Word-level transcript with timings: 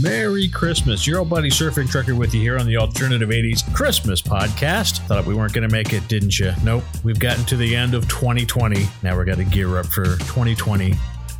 Merry 0.00 0.48
Christmas. 0.48 1.06
Your 1.06 1.20
old 1.20 1.30
buddy 1.30 1.50
Surfing 1.50 1.90
Trucker 1.90 2.14
with 2.14 2.34
you 2.34 2.40
here 2.40 2.58
on 2.58 2.66
the 2.66 2.76
Alternative 2.76 3.28
80s 3.28 3.74
Christmas 3.74 4.22
podcast. 4.22 4.98
Thought 5.06 5.24
we 5.24 5.34
weren't 5.34 5.52
going 5.52 5.68
to 5.68 5.74
make 5.74 5.92
it, 5.92 6.06
didn't 6.08 6.38
you? 6.38 6.52
Nope. 6.62 6.84
We've 7.02 7.18
gotten 7.18 7.44
to 7.46 7.56
the 7.56 7.74
end 7.74 7.94
of 7.94 8.08
2020. 8.08 8.86
Now 9.02 9.16
we're 9.16 9.24
got 9.24 9.38
to 9.38 9.44
gear 9.44 9.78
up 9.78 9.86
for 9.86 10.04
2020 10.04 10.94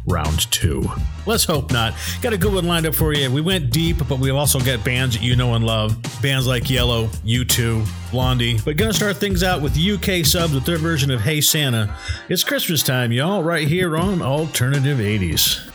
round 0.06 0.50
two. 0.50 0.88
Let's 1.26 1.44
hope 1.44 1.70
not. 1.70 1.94
Got 2.22 2.32
a 2.32 2.38
good 2.38 2.52
one 2.52 2.66
lined 2.66 2.86
up 2.86 2.94
for 2.94 3.12
you. 3.12 3.30
We 3.30 3.42
went 3.42 3.70
deep, 3.70 3.98
but 4.08 4.18
we've 4.18 4.34
also 4.34 4.58
got 4.58 4.82
bands 4.84 5.16
that 5.16 5.22
you 5.22 5.36
know 5.36 5.54
and 5.54 5.64
love. 5.64 5.96
Bands 6.22 6.46
like 6.46 6.64
Yello, 6.64 7.08
U2, 7.24 7.86
Blondie. 8.10 8.58
But 8.64 8.76
gonna 8.76 8.94
start 8.94 9.18
things 9.18 9.42
out 9.42 9.60
with 9.60 9.76
UK 9.76 10.24
subs 10.24 10.54
with 10.54 10.64
their 10.64 10.78
version 10.78 11.10
of 11.10 11.20
Hey 11.20 11.40
Santa. 11.40 11.94
It's 12.28 12.42
Christmas 12.42 12.82
time, 12.82 13.12
y'all, 13.12 13.42
right 13.42 13.68
here 13.68 13.96
on 13.96 14.22
Alternative 14.22 14.98
80s. 14.98 15.68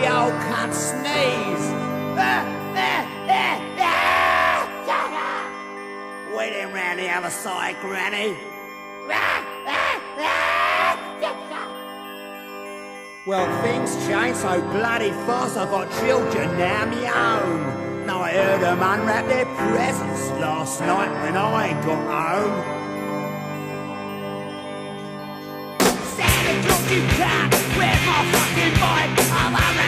The 0.00 0.06
old 0.16 0.32
cunt 0.46 0.72
sneeze. 0.72 1.66
Waiting 6.36 6.72
round 6.72 6.98
the 7.00 7.10
other 7.10 7.30
side, 7.30 7.76
Granny. 7.80 8.36
Well, 13.26 13.46
things 13.62 13.94
change 14.06 14.36
so 14.36 14.60
bloody 14.72 15.10
fast. 15.26 15.56
I've 15.56 15.68
got 15.70 15.90
children 16.00 16.56
now, 16.56 16.84
me 16.86 17.06
own. 17.08 18.06
Now 18.06 18.22
I 18.22 18.32
heard 18.32 18.60
them 18.62 18.80
unwrap 18.80 19.26
their 19.26 19.46
presents 19.46 20.30
last 20.40 20.80
night 20.80 21.12
when 21.24 21.36
I 21.36 21.72
got 21.84 22.04
home. 22.16 22.54
Santa 26.16 26.54
Claus, 26.66 26.90
you 26.90 27.02
can't 27.18 27.52
wear 27.76 27.98
my 28.06 28.20
fucking 28.32 28.74
bike. 28.80 29.18
I've 29.30 29.87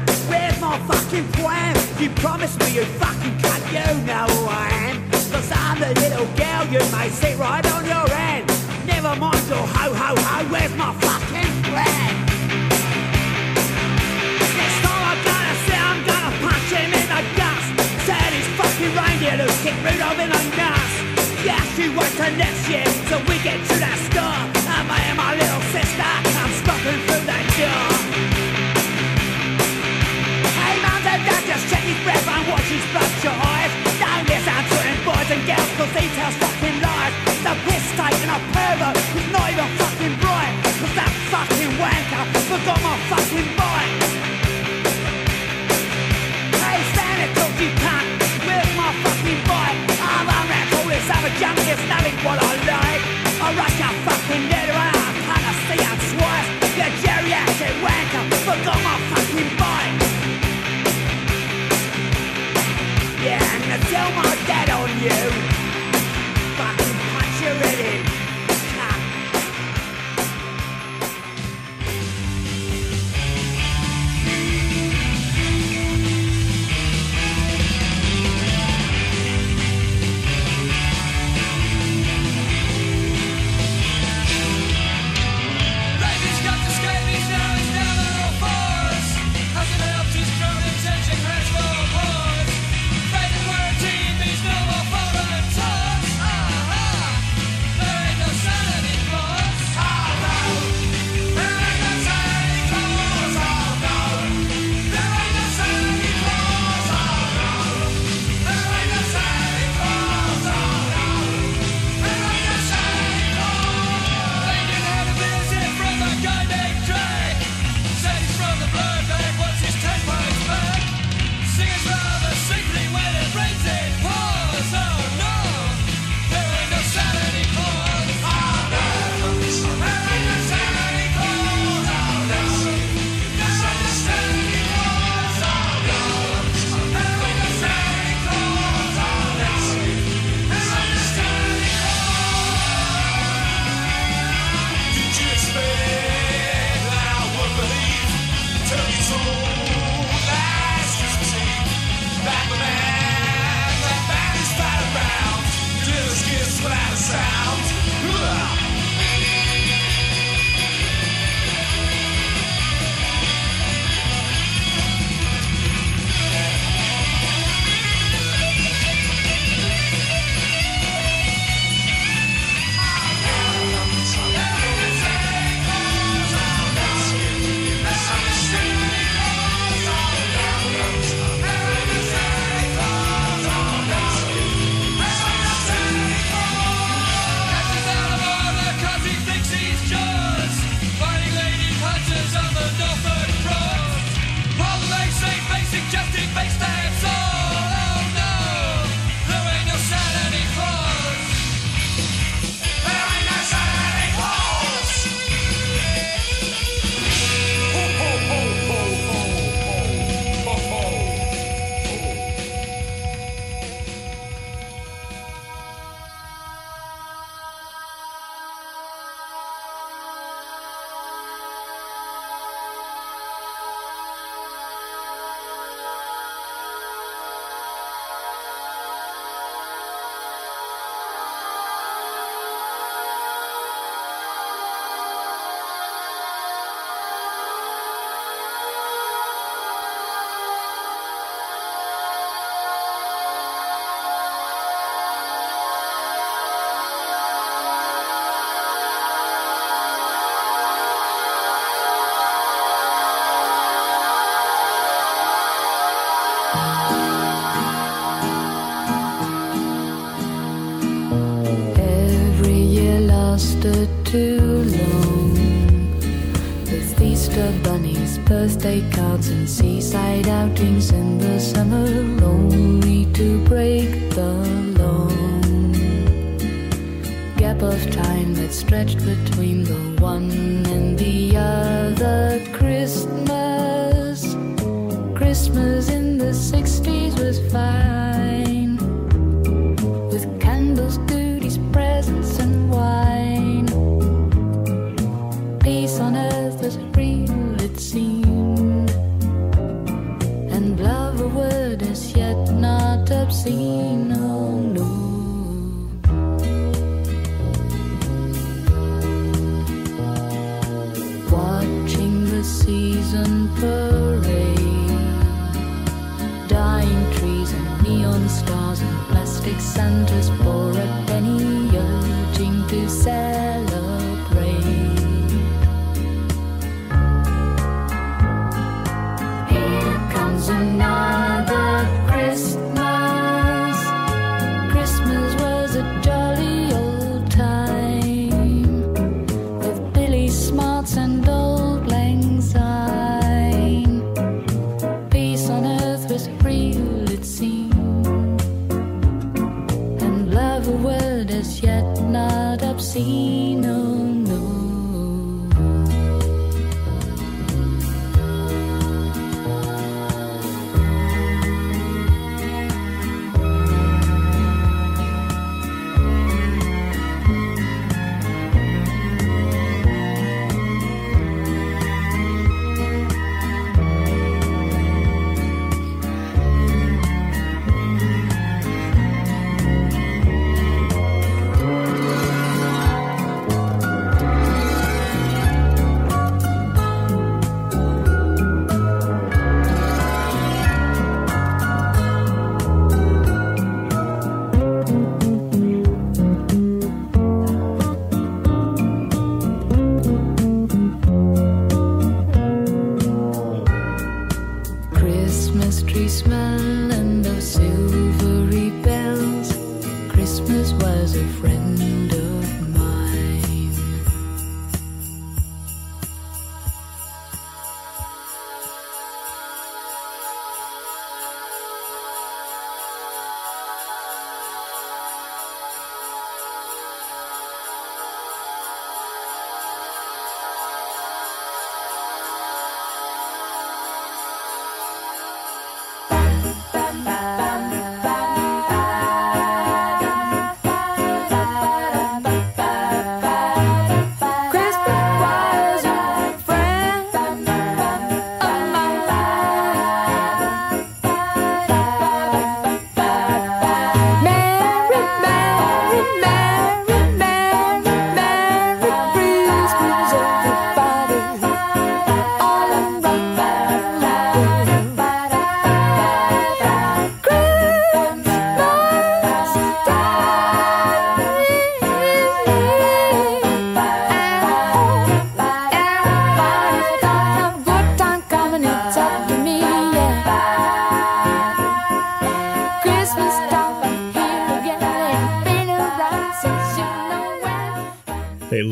fucking 1.11 1.31
plan? 1.33 1.75
You 1.99 2.09
promised 2.11 2.57
me 2.59 2.75
you'd 2.75 2.87
fucking 2.87 3.37
cut, 3.39 3.61
you 3.67 3.83
know 4.07 4.25
who 4.31 4.47
I 4.47 4.69
am. 4.87 5.11
Cause 5.11 5.51
I'm 5.51 5.79
the 5.79 5.91
little 5.99 6.25
girl 6.39 6.63
you 6.71 6.79
may 6.91 7.09
sit 7.09 7.37
right 7.37 7.65
on 7.73 7.83
your 7.83 8.07
hand. 8.15 8.47
Never 8.87 9.15
mind 9.19 9.45
your 9.49 9.57
ho 9.75 9.93
ho 9.93 10.15
ho, 10.15 10.45
where's 10.47 10.73
my 10.75 10.93
fucking 11.03 11.51
plan? 11.67 12.11
I'm 15.11 15.19
gonna 15.27 15.55
say 15.67 15.77
I'm 15.89 15.99
gonna 16.07 16.31
punch 16.39 16.71
him 16.71 16.93
in 16.93 17.07
the 17.11 17.21
fucking 18.57 18.93
reindeer 18.95 19.37
to 19.37 19.47
kick 19.63 19.75
Rudolph 19.83 20.19
in 20.19 20.29
the 20.29 20.41
nuts. 20.55 20.93
Yeah, 21.43 21.61
she 21.75 21.89
wait 21.89 22.11
till 22.15 22.31
next 22.37 22.69
year 22.69 22.85
till 23.09 23.19
we 23.27 23.35
get 23.43 23.59
to 23.67 23.75
that 23.83 24.10
and 35.81 36.05
he 36.05 36.15
tells 36.15 36.35
fucking 36.35 36.77
lies. 36.81 37.13
The 37.41 37.53
piss 37.65 37.85
taking 37.97 38.29
a 38.29 38.39
pervert 38.53 38.97
who's 39.13 39.29
not 39.33 39.49
even 39.49 39.69
fucking 39.81 40.15
bright. 40.21 40.53
Cause 40.77 40.93
that 40.93 41.11
fucking 41.33 41.73
wanker 41.81 42.23
forgot 42.49 42.81
my 42.83 42.97
fucking 43.09 43.55
bike. 43.57 43.60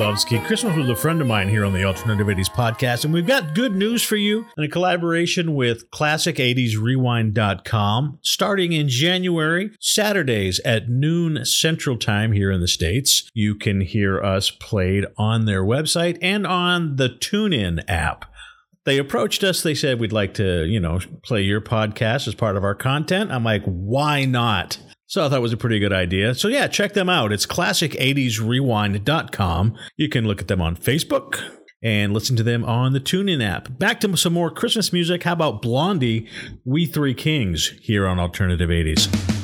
Lovesky. 0.10 0.44
Christmas 0.44 0.76
was 0.76 0.90
a 0.90 0.96
friend 0.96 1.22
of 1.22 1.28
mine 1.28 1.50
here 1.50 1.64
on 1.64 1.72
the 1.72 1.84
Alternative 1.84 2.26
80s 2.26 2.50
podcast, 2.50 3.06
and 3.06 3.14
we've 3.14 3.28
got 3.28 3.54
good 3.54 3.76
news 3.76 4.02
for 4.02 4.16
you 4.16 4.48
in 4.58 4.64
a 4.64 4.68
collaboration 4.68 5.54
with 5.54 5.88
Classic80sRewind.com. 5.92 8.18
Starting 8.24 8.74
in 8.74 8.90
January, 8.90 9.70
Saturdays 9.80 10.60
at 10.66 10.90
noon 10.90 11.46
Central 11.46 11.96
Time 11.96 12.32
here 12.32 12.52
in 12.52 12.60
the 12.60 12.68
States, 12.68 13.30
you 13.36 13.54
can 13.54 13.82
hear 13.82 14.20
us 14.20 14.50
played 14.50 15.06
on 15.16 15.46
their 15.46 15.62
website 15.62 16.18
and 16.24 16.48
on 16.48 16.96
the 16.96 17.10
TuneIn 17.10 17.84
app. 17.88 18.26
They 18.86 18.98
approached 18.98 19.44
us. 19.44 19.62
They 19.62 19.76
said, 19.76 20.00
We'd 20.00 20.12
like 20.12 20.34
to, 20.36 20.66
you 20.66 20.80
know, 20.80 21.02
play 21.22 21.44
your 21.44 21.62
podcast 21.62 22.28
as 22.28 22.34
part 22.34 22.58
of 22.58 22.64
our 22.64 22.74
content. 22.74 23.32
I'm 23.32 23.44
like, 23.44 23.62
Why 23.66 24.26
not? 24.26 24.80
So 25.10 25.26
I 25.26 25.30
thought 25.30 25.40
it 25.40 25.42
was 25.42 25.54
a 25.54 25.58
pretty 25.58 25.80
good 25.80 25.92
idea. 25.92 26.36
So 26.36 26.50
yeah, 26.50 26.68
check 26.68 26.94
them 26.94 27.10
out. 27.10 27.34
It's 27.34 27.48
classic80srewind.com. 27.48 29.76
You 29.98 30.08
can 30.08 30.28
look 30.28 30.40
at 30.40 30.48
them 30.48 30.62
on 30.62 30.76
Facebook 30.76 31.42
and 31.82 32.14
listen 32.14 32.36
to 32.36 32.44
them 32.44 32.64
on 32.64 32.94
the 32.94 33.00
TuneIn 33.00 33.44
app. 33.44 33.80
Back 33.80 34.00
to 34.02 34.16
some 34.16 34.34
more 34.34 34.52
Christmas 34.52 34.94
music. 34.94 35.24
How 35.24 35.34
about 35.34 35.64
Blondie, 35.64 36.28
We 36.64 36.86
Three 36.86 37.16
Kings 37.16 37.70
here 37.82 38.06
on 38.06 38.20
Alternative 38.20 38.70
80s? 38.70 39.39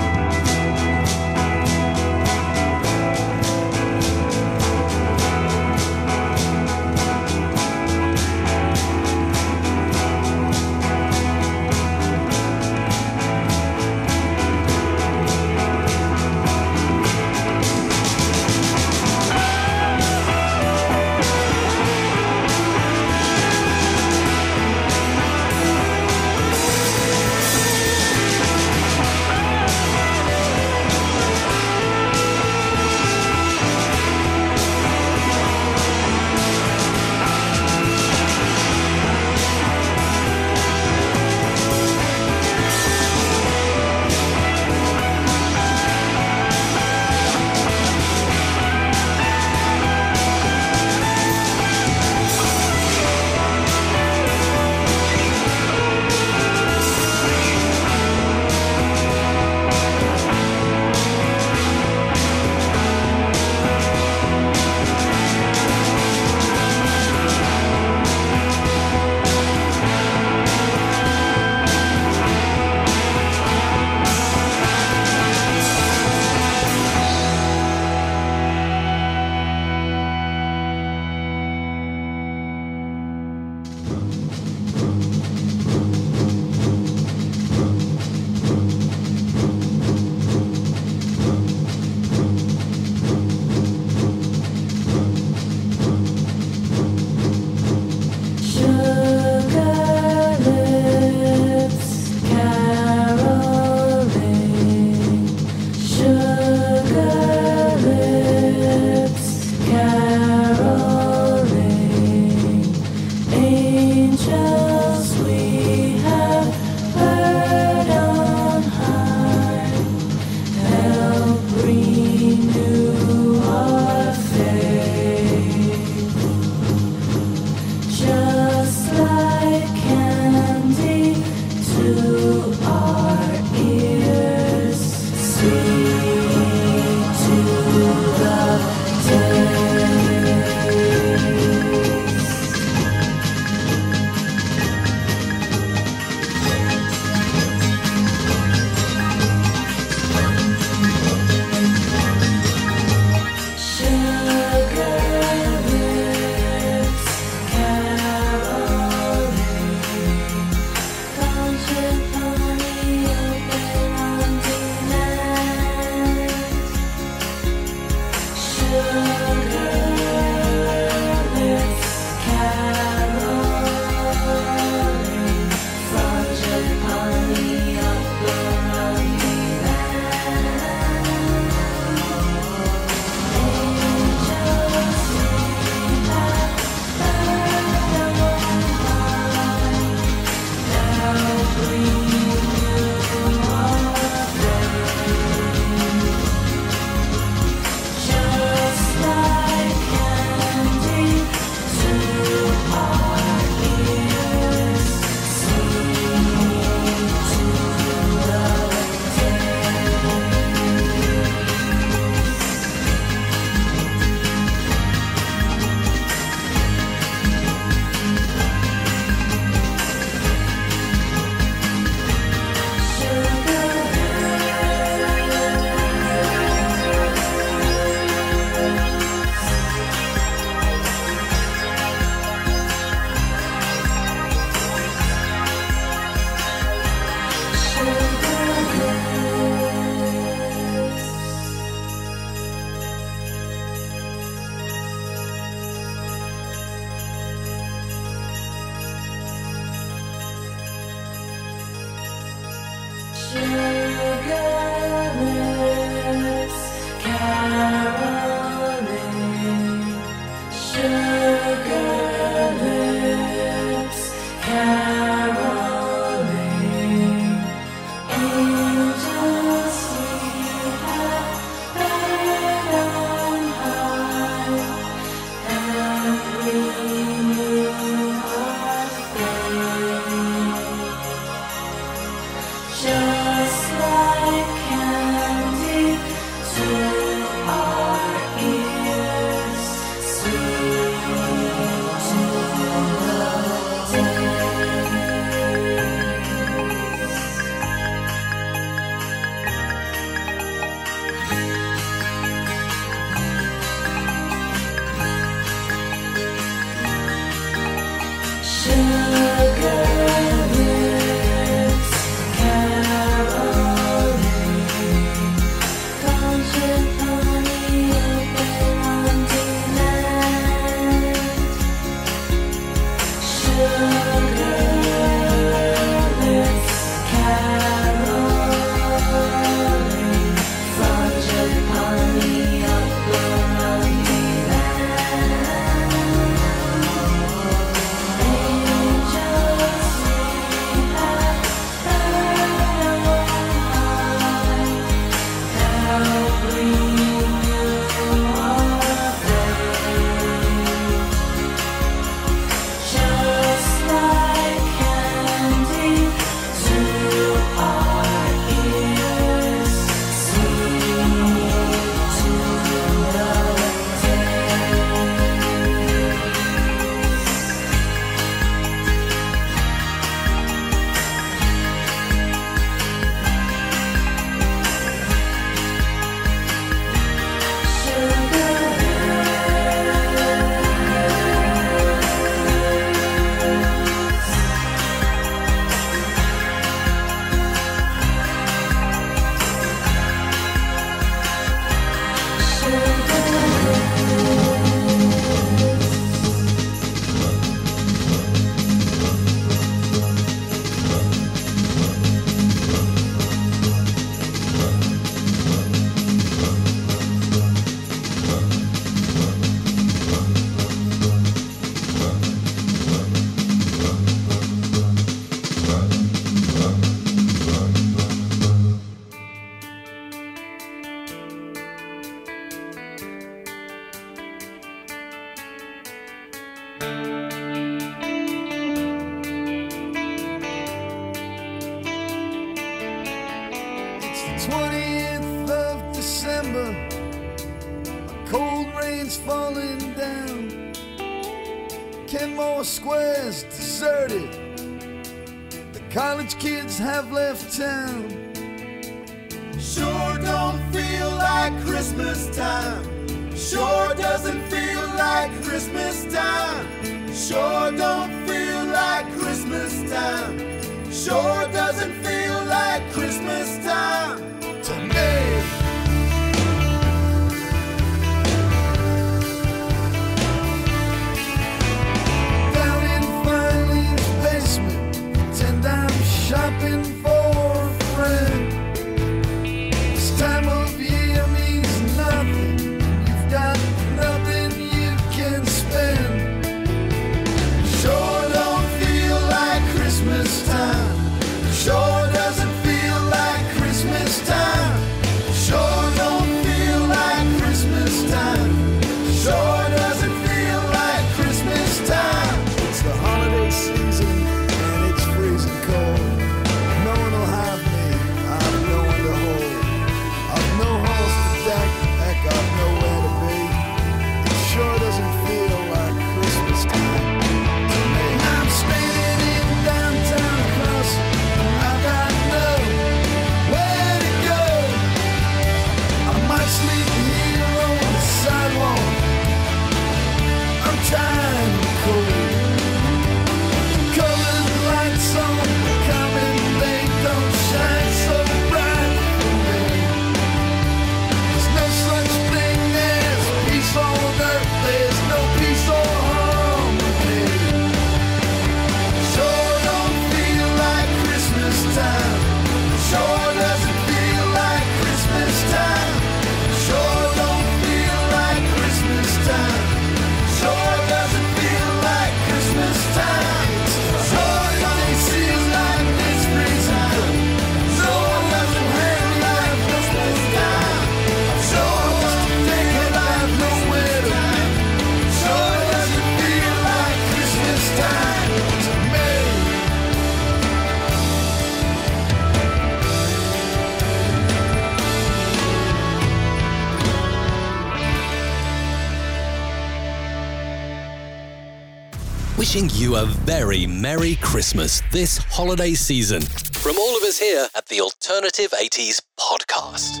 A 592.94 593.06
very 593.06 593.66
Merry 593.66 594.16
Christmas 594.16 594.82
this 594.90 595.16
holiday 595.16 595.74
season. 595.74 596.20
From 596.20 596.76
all 596.78 596.96
of 596.96 597.02
us 597.04 597.18
here 597.18 597.48
at 597.54 597.66
the 597.66 597.80
Alternative 597.80 598.50
80s 598.50 599.00
Podcast. 599.18 600.00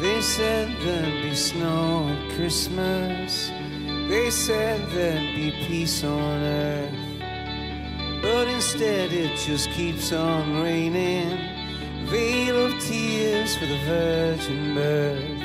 They 0.00 0.20
said 0.20 0.68
there'd 0.80 1.22
be 1.22 1.34
snow 1.34 1.83
Christmas. 2.36 3.48
They 4.08 4.28
said 4.28 4.90
there'd 4.90 5.36
be 5.36 5.52
peace 5.68 6.02
on 6.02 6.42
earth. 6.42 6.92
But 8.22 8.48
instead 8.48 9.12
it 9.12 9.36
just 9.38 9.70
keeps 9.70 10.12
on 10.12 10.60
raining. 10.60 11.38
Veil 12.06 12.66
of 12.66 12.72
tears 12.80 13.56
for 13.56 13.66
the 13.66 13.78
virgin 13.86 14.74
birth. 14.74 15.44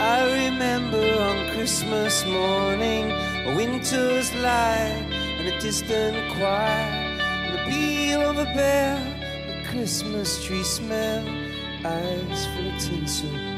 I 0.00 0.46
remember 0.46 1.20
on 1.20 1.54
Christmas 1.54 2.24
morning 2.24 3.10
a 3.10 3.56
winter's 3.56 4.32
light 4.36 5.06
and 5.38 5.48
a 5.48 5.60
distant 5.60 6.16
choir 6.34 6.46
and 6.46 7.54
the 7.54 7.64
peal 7.68 8.20
of 8.30 8.38
a 8.38 8.44
bell, 8.44 9.02
the 9.48 9.68
Christmas 9.68 10.44
tree 10.44 10.62
smell, 10.62 11.26
eyes 11.84 12.46
full 12.46 12.68
of 12.68 12.80
tinsel 12.80 13.49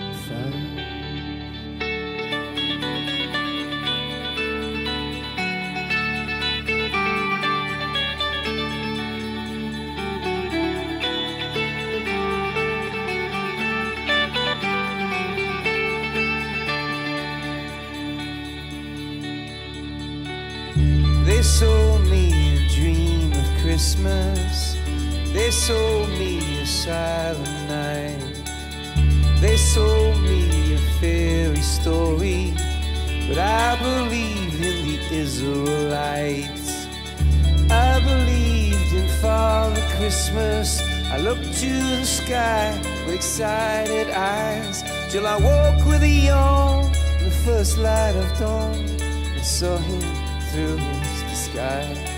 excited 43.22 44.10
eyes 44.10 44.82
till 45.08 45.28
I 45.28 45.36
woke 45.36 45.86
with 45.86 46.02
a 46.02 46.08
yawn 46.08 46.90
the 47.22 47.30
first 47.44 47.78
light 47.78 48.16
of 48.16 48.36
dawn 48.36 48.74
and 48.74 49.44
saw 49.44 49.76
him 49.76 50.02
through 50.50 50.76
his 50.78 51.22
disguise. 51.30 52.11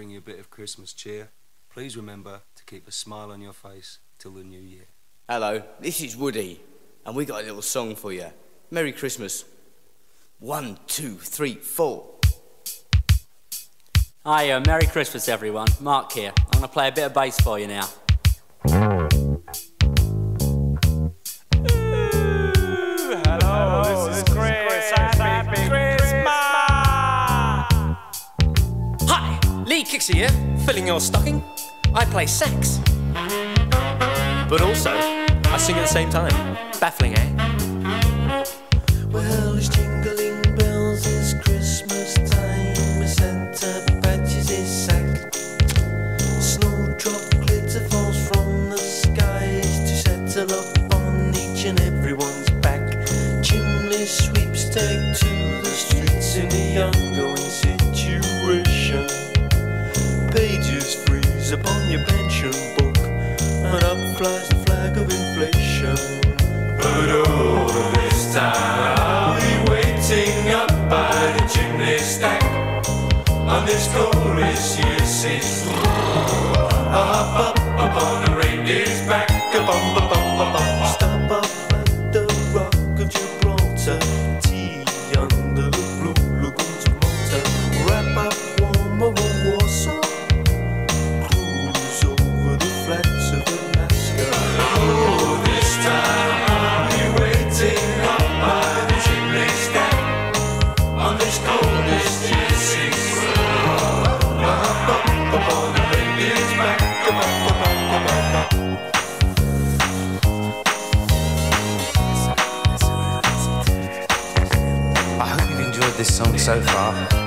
Bring 0.00 0.08
you 0.08 0.16
a 0.16 0.22
bit 0.22 0.38
of 0.38 0.48
Christmas 0.48 0.94
cheer. 0.94 1.28
Please 1.70 1.94
remember 1.94 2.40
to 2.56 2.64
keep 2.64 2.88
a 2.88 2.90
smile 2.90 3.30
on 3.30 3.42
your 3.42 3.52
face 3.52 3.98
till 4.18 4.30
the 4.30 4.42
new 4.42 4.58
year. 4.58 4.86
Hello, 5.28 5.62
this 5.78 6.00
is 6.00 6.16
Woody, 6.16 6.58
and 7.04 7.14
we 7.14 7.26
got 7.26 7.42
a 7.42 7.44
little 7.44 7.60
song 7.60 7.94
for 7.94 8.10
you. 8.10 8.24
Merry 8.70 8.92
Christmas. 8.92 9.44
One, 10.38 10.78
two, 10.86 11.16
three, 11.16 11.56
four. 11.56 12.14
Hi, 14.24 14.52
uh, 14.52 14.62
Merry 14.66 14.86
Christmas, 14.86 15.28
everyone. 15.28 15.68
Mark 15.80 16.12
here. 16.12 16.32
I'm 16.34 16.60
going 16.60 16.62
to 16.62 16.68
play 16.68 16.88
a 16.88 16.92
bit 16.92 17.04
of 17.04 17.12
bass 17.12 17.38
for 17.38 17.58
you 17.58 17.66
now. 17.66 17.86
Hello, 23.26 24.08
this 24.08 24.22
Lee 29.80 29.86
Kixie 29.86 30.14
here, 30.14 30.28
filling 30.66 30.86
your 30.86 31.00
stocking. 31.00 31.42
I 31.94 32.04
play 32.04 32.26
sax. 32.26 32.80
But 34.46 34.60
also, 34.60 34.90
I 34.90 35.56
sing 35.56 35.76
at 35.76 35.80
the 35.80 35.86
same 35.86 36.10
time. 36.10 36.34
Baffling, 36.78 37.14
eh? 37.16 37.39
Flies 64.20 64.48
the 64.50 64.56
flag 64.66 64.94
of 64.98 65.08
inflation. 65.08 65.96
But 66.76 67.08
all 67.26 67.68
this 67.96 68.34
time 68.34 68.52
I'll 69.00 69.40
be 69.40 69.70
waiting 69.70 70.50
up 70.52 70.68
by 70.90 71.10
the 71.36 71.44
chimney 71.48 71.96
stack 71.96 72.44
on 73.30 73.64
this 73.64 73.88
glorious 73.94 74.78
year's 74.78 75.24
eve. 75.24 75.72
I'll 76.92 77.08
hop 77.14 77.30
up 77.46 77.58
upon 77.86 78.14
the 78.26 78.36
reindeer's 78.36 79.00
back, 79.08 79.30
a 79.54 79.64
bum 79.64 79.94
ba 79.94 80.09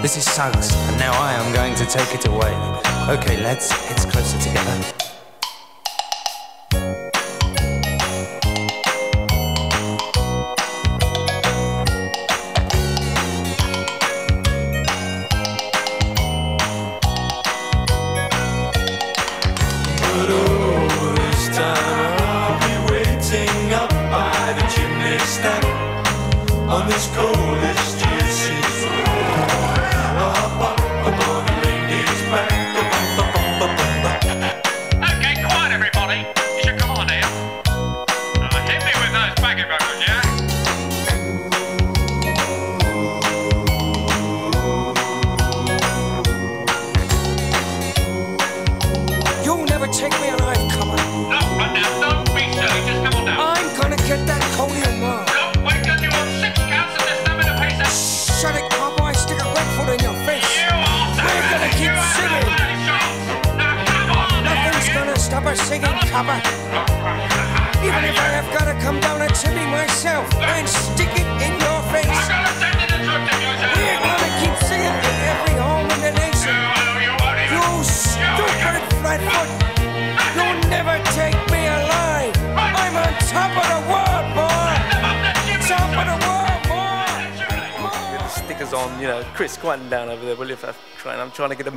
This 0.04 0.18
is 0.18 0.26
Suggs, 0.26 0.70
and 0.90 1.00
now 1.00 1.14
I 1.14 1.32
am 1.32 1.54
going 1.54 1.76
to 1.76 1.86
take 1.86 2.14
it 2.14 2.28
away. 2.28 2.54
Okay, 3.08 3.42
lads, 3.42 3.72
heads 3.72 4.04
closer 4.06 4.38
together. 4.38 5.03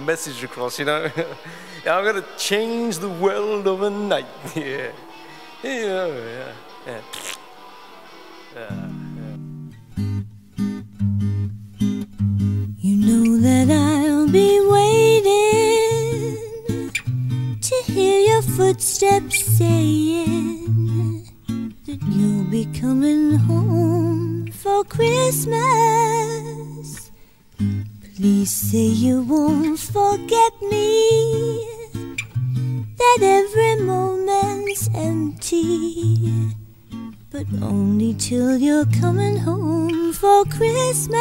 Message 0.07 0.44
across, 0.44 0.78
you 0.78 0.84
know. 0.84 1.11
I'm 1.86 2.04
gonna 2.04 2.24
change 2.38 2.98
the 2.98 3.09
world 3.09 3.66
overnight. 3.66 4.26
yeah, 4.54 4.92
yeah, 5.62 6.07
yeah, 6.07 6.52
yeah. 6.86 7.00
yeah. 8.54 8.70
You 12.78 12.96
know 13.07 13.36
that 13.38 13.68
I'll 13.68 14.28
be 14.28 14.61
waiting 14.61 15.26
to 17.61 17.74
hear 17.92 18.20
your 18.20 18.42
footsteps 18.42 19.44
saying 19.59 21.28
that 21.86 22.00
you'll 22.09 22.44
be 22.44 22.66
coming 22.80 23.34
home 23.34 24.46
for 24.52 24.84
Christmas. 24.84 26.65
Please 28.16 28.50
say 28.50 28.86
you 28.86 29.20
won't 29.24 29.78
forget 29.78 30.52
me, 30.62 31.68
that 32.96 33.18
every 33.20 33.76
moment's 33.84 34.88
empty. 34.94 36.54
But 37.30 37.44
only 37.60 38.14
till 38.14 38.56
you're 38.56 38.86
coming 38.86 39.36
home 39.36 40.14
for 40.14 40.46
Christmas. 40.46 41.18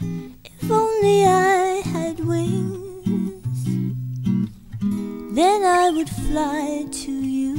If 0.00 0.68
only 0.68 1.24
I 1.26 1.82
had 1.84 2.18
wings, 2.18 3.64
then 5.32 5.62
I 5.62 5.90
would 5.90 6.10
fly 6.10 6.86
to 6.90 7.12
you 7.12 7.54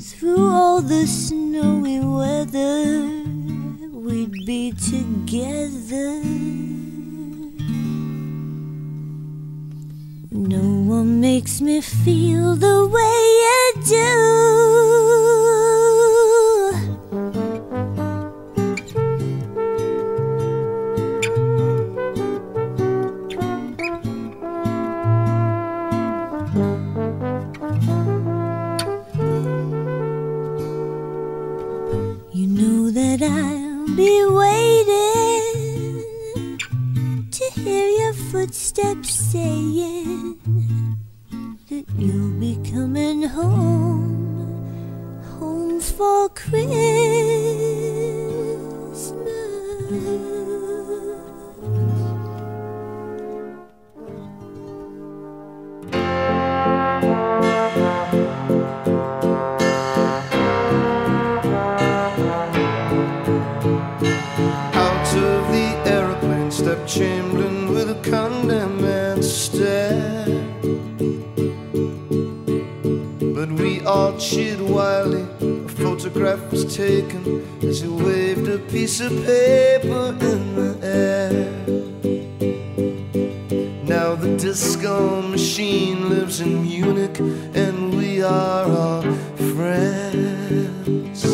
through 0.00 0.50
all 0.50 0.80
the 0.80 1.06
snowy 1.06 2.00
weather. 2.00 3.23
We'd 4.04 4.44
be 4.44 4.72
together. 4.72 6.20
No 10.30 10.60
one 10.60 11.20
makes 11.22 11.62
me 11.62 11.80
feel 11.80 12.54
the 12.54 12.86
way 12.86 13.20
you 13.44 13.72
do. 13.86 15.43
Be 33.96 34.24
waiting 34.26 34.92
to 37.30 37.44
hear 37.54 37.88
your 37.88 38.12
footsteps 38.12 39.10
saying 39.10 40.38
that 41.68 41.84
you'll 41.96 42.40
be 42.40 42.58
coming 42.70 43.22
home, 43.22 45.22
home 45.38 45.80
for 45.80 46.28
Christmas. 46.30 47.93
Cheered 74.18 74.60
wildly. 74.60 75.26
A 75.40 75.68
photograph 75.68 76.50
was 76.50 76.64
taken 76.74 77.42
as 77.62 77.80
he 77.80 77.88
waved 77.88 78.48
a 78.48 78.58
piece 78.58 79.00
of 79.00 79.10
paper 79.10 80.16
in 80.20 80.54
the 80.54 80.78
air. 80.82 81.30
Now 83.84 84.14
the 84.14 84.36
disco 84.36 85.20
machine 85.20 86.08
lives 86.08 86.40
in 86.40 86.62
Munich, 86.62 87.18
and 87.54 87.94
we 87.96 88.22
are 88.22 88.66
all 88.70 89.02
friends. 89.52 91.24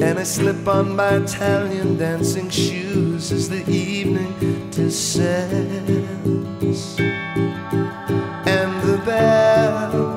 And 0.00 0.18
I 0.18 0.24
slip 0.24 0.66
on 0.68 0.96
my 0.96 1.16
Italian 1.16 1.96
dancing 1.96 2.50
shoes 2.50 3.32
as 3.32 3.48
the 3.48 3.64
evening 3.70 4.34
descends. 4.70 5.80
And 8.54 8.72
the 8.82 8.98
bells 9.06 10.15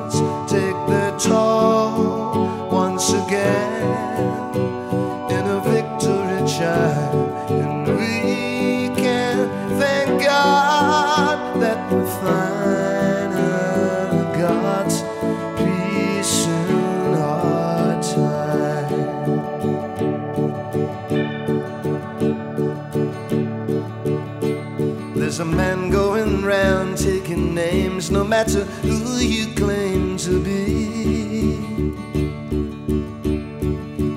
a 25.40 25.44
man 25.44 25.90
going 25.90 26.42
round 26.42 26.98
taking 26.98 27.54
names, 27.54 28.10
no 28.10 28.22
matter 28.22 28.64
who 28.82 29.16
you 29.18 29.46
claim 29.54 30.18
to 30.18 30.38
be. 30.42 30.90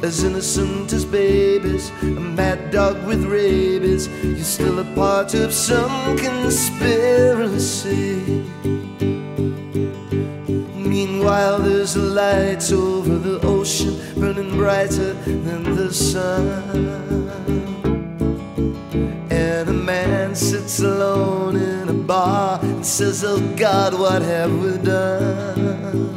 As 0.06 0.24
innocent 0.26 0.92
as 0.92 1.06
babies, 1.06 1.92
a 2.02 2.20
mad 2.40 2.72
dog 2.72 3.02
with 3.08 3.24
rabies, 3.24 4.10
you're 4.22 4.44
still 4.44 4.80
a 4.80 4.86
part 4.96 5.34
of 5.34 5.54
some 5.54 6.18
conspiracy. 6.18 7.24
Meanwhile, 10.76 11.60
there's 11.60 11.96
a 11.96 12.02
light 12.02 12.70
over 12.72 13.18
the 13.18 13.40
ocean 13.44 13.98
burning 14.20 14.58
brighter 14.58 15.14
than 15.14 15.76
the 15.76 15.94
sun. 15.94 16.50
And 19.30 19.70
a 19.70 19.74
man 19.74 20.03
sits 20.36 20.80
alone 20.80 21.56
in 21.56 21.90
a 21.90 21.94
bar 21.94 22.60
and 22.62 22.86
says, 22.86 23.24
Oh 23.24 23.40
God, 23.56 23.94
what 23.94 24.22
have 24.22 24.52
we 24.52 24.78
done? 24.78 26.13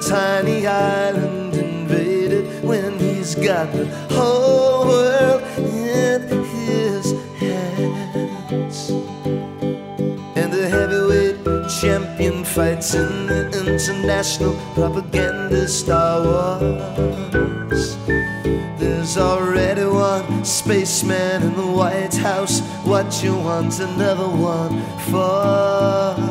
Tiny 0.00 0.66
island 0.66 1.54
invaded 1.54 2.64
when 2.64 2.98
he's 2.98 3.34
got 3.34 3.70
the 3.72 3.86
whole 4.10 4.86
world 4.86 5.42
in 5.58 6.22
his 6.44 7.12
hands. 7.38 8.90
And 10.36 10.52
the 10.52 10.68
heavyweight 10.68 11.70
champion 11.80 12.44
fights 12.44 12.94
in 12.94 13.26
the 13.26 13.48
international 13.76 14.54
propaganda 14.74 15.68
Star 15.68 16.24
Wars. 16.24 17.96
There's 18.78 19.16
already 19.18 19.84
one 19.84 20.44
spaceman 20.44 21.42
in 21.42 21.54
the 21.54 21.66
White 21.66 22.14
House. 22.14 22.60
What 22.84 23.22
you 23.22 23.34
want 23.34 23.78
another 23.80 24.28
one 24.28 24.82
for? 25.10 26.29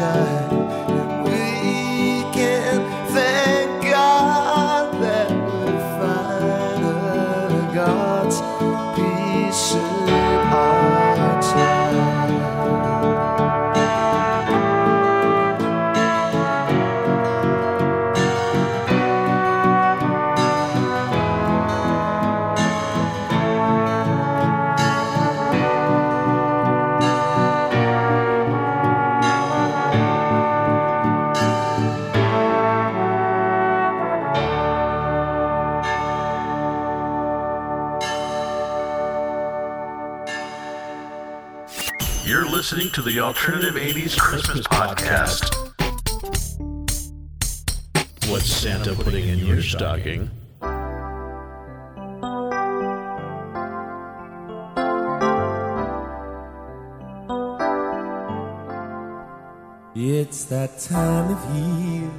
And 0.00 0.43
Alternative 43.24 43.74
80s 43.74 44.18
Christmas 44.18 44.66
Podcast. 44.66 45.50
What's 48.30 48.52
Santa 48.52 48.94
putting 48.94 49.26
in 49.26 49.38
your 49.38 49.62
stocking? 49.62 50.30
It's 59.96 60.44
that 60.44 60.78
time 60.80 61.32
of 61.32 61.56
year. 61.56 62.10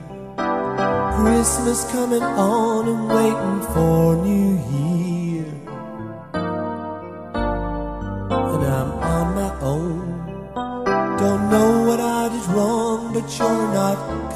Christmas 1.18 1.92
coming 1.92 2.24
on 2.24 2.88
and 2.90 3.08
waiting 3.10 3.74
for 3.76 4.16
New 4.26 4.58
Year. 4.72 5.15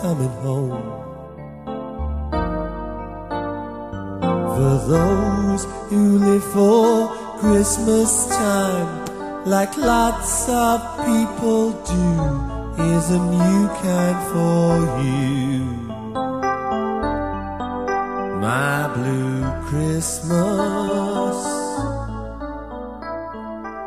Coming 0.01 0.29
home. 0.43 0.81
For 4.55 4.75
those 4.87 5.65
who 5.89 6.19
live 6.19 6.43
for 6.53 7.09
Christmas 7.39 8.27
time, 8.27 9.05
like 9.45 9.75
lots 9.77 10.47
of 10.47 10.79
people 11.05 11.71
do, 11.71 12.59
is 12.93 13.09
a 13.11 13.19
new 13.19 13.67
kind 13.83 14.19
for 14.31 14.71
you. 15.03 15.63
My 18.39 18.87
blue 18.95 19.43
Christmas. 19.67 21.37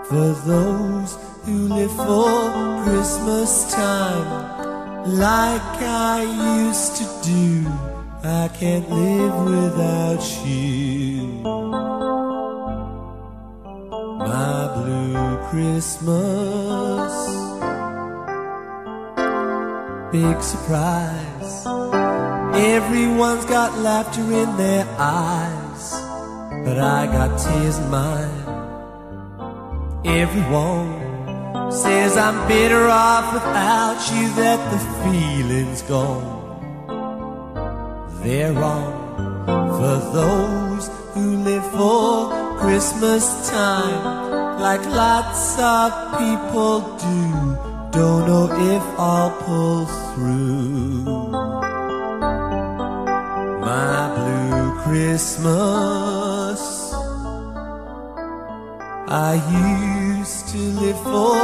For 0.09 0.31
those 0.47 1.17
who 1.45 1.69
live 1.69 1.95
for 1.97 2.85
Christmas 2.85 3.73
time, 3.73 4.62
like 5.07 5.83
I 5.83 6.23
used 6.67 6.97
to 6.97 7.05
do, 7.23 7.67
I 8.25 8.49
can't 8.59 8.89
live 8.89 9.35
without 9.45 10.23
you. 10.47 11.27
My 14.19 14.69
blue 14.77 15.37
Christmas. 15.51 17.13
Big 20.13 20.43
surprise. 20.43 21.67
Everyone's 22.55 23.47
got 23.47 23.79
laughter 23.79 24.21
in 24.21 24.57
their 24.57 24.87
eyes, 24.99 25.93
but 26.65 26.79
I 26.79 27.07
got 27.07 27.39
tears 27.39 27.79
in 27.79 27.91
mine. 27.91 28.43
Everyone 30.05 31.03
says 31.73 32.17
I'm 32.17 32.37
better 32.49 32.89
off 32.89 33.33
without 33.33 33.99
you, 34.13 34.29
that 34.35 34.62
the 34.73 34.79
feeling's 35.05 35.83
gone. 35.83 36.41
They're 38.23 38.55
wrong 38.55 38.95
for 39.79 39.97
those 40.19 40.85
who 41.13 41.37
live 41.49 41.67
for 41.73 42.57
Christmas 42.59 43.25
time, 43.51 44.03
like 44.61 44.85
lots 44.87 45.59
of 45.59 45.89
people 46.23 46.81
do. 47.07 47.19
Don't 47.99 48.23
know 48.29 48.47
if 48.75 48.85
I'll 48.99 49.33
pull 49.45 49.85
through. 50.11 51.05
My 53.69 53.99
blue 54.17 54.69
Christmas. 54.85 56.61
I 59.29 59.33
used 60.17 60.49
to 60.53 60.63
live 60.83 61.01
for 61.03 61.37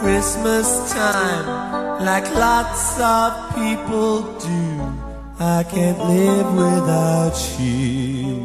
Christmas 0.00 0.92
time 0.92 1.81
like 2.04 2.28
lots 2.34 2.98
of 2.98 3.54
people 3.54 4.22
do. 4.38 4.62
I 5.38 5.62
can't 5.62 5.98
live 5.98 6.48
without 6.54 7.38
you. 7.60 8.36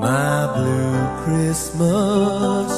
My 0.00 0.52
blue 0.54 1.24
Christmas. 1.24 2.72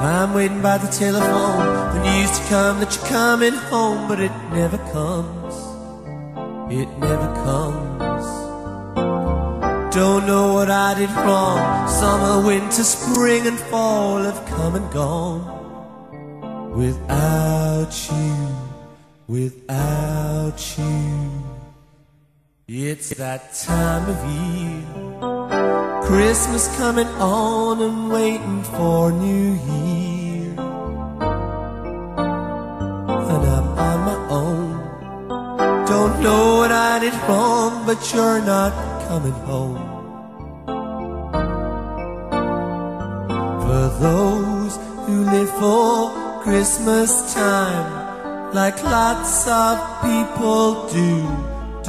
I'm 0.00 0.34
waiting 0.34 0.60
by 0.60 0.76
the 0.78 0.88
telephone. 0.88 1.94
The 1.94 2.02
news 2.02 2.38
to 2.38 2.44
come 2.48 2.80
that 2.80 2.94
you're 2.94 3.06
coming 3.06 3.54
home, 3.54 4.06
but 4.06 4.20
it 4.20 4.32
never 4.52 4.78
comes. 4.92 5.54
It 6.70 6.88
never 6.98 7.28
comes. 7.44 8.07
Don't 9.90 10.26
know 10.26 10.52
what 10.52 10.70
I 10.70 10.94
did 10.98 11.10
wrong. 11.10 11.88
Summer, 11.88 12.46
winter, 12.46 12.84
spring, 12.84 13.46
and 13.46 13.58
fall 13.58 14.18
have 14.18 14.44
come 14.46 14.74
and 14.74 14.92
gone. 14.92 15.42
Without 16.76 17.90
you, 18.10 18.48
without 19.26 20.78
you. 20.78 21.30
It's 22.68 23.14
that 23.14 23.54
time 23.54 24.10
of 24.10 24.18
year. 24.30 24.84
Christmas 26.06 26.68
coming 26.76 27.08
on 27.18 27.80
and 27.80 28.10
waiting 28.10 28.62
for 28.64 29.10
New 29.10 29.54
Year. 29.72 30.50
And 33.32 33.42
I'm 33.56 33.68
on 33.88 34.00
my 34.10 34.18
own. 34.28 35.86
Don't 35.86 36.22
know 36.22 36.58
what 36.58 36.72
I 36.72 36.98
did 36.98 37.14
wrong, 37.26 37.86
but 37.86 38.12
you're 38.12 38.42
not 38.42 38.87
coming 39.08 39.38
home. 39.48 39.78
For 43.64 43.84
those 44.06 44.76
who 45.04 45.24
live 45.34 45.50
for 45.62 46.42
Christmas 46.42 47.32
time, 47.32 48.52
like 48.52 48.82
lots 48.84 49.48
of 49.48 49.78
people 50.02 50.88
do, 50.88 51.12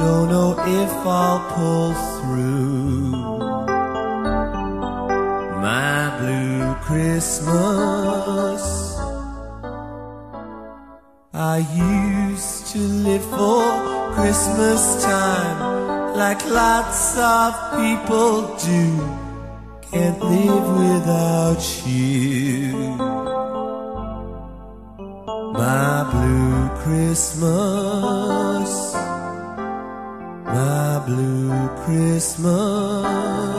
don't 0.00 0.30
know 0.32 0.52
if 0.82 0.92
I'll 1.20 1.42
pull 1.52 1.92
through. 2.16 3.10
My 5.68 5.98
blue 6.18 6.74
Christmas. 6.86 8.62
I 11.34 11.56
used 12.30 12.66
to 12.72 12.78
live 12.78 13.24
for 13.24 14.12
Christmas 14.14 15.04
time 15.04 15.89
like 16.16 16.44
lots 16.46 17.16
of 17.16 17.54
people 17.78 18.56
do. 18.56 19.20
Can't 19.90 20.20
live 20.20 20.68
without 20.84 21.62
you. 21.86 22.72
My 25.52 26.04
blue 26.12 26.68
Christmas. 26.82 28.70
My 30.44 31.02
blue 31.06 31.68
Christmas. 31.84 33.49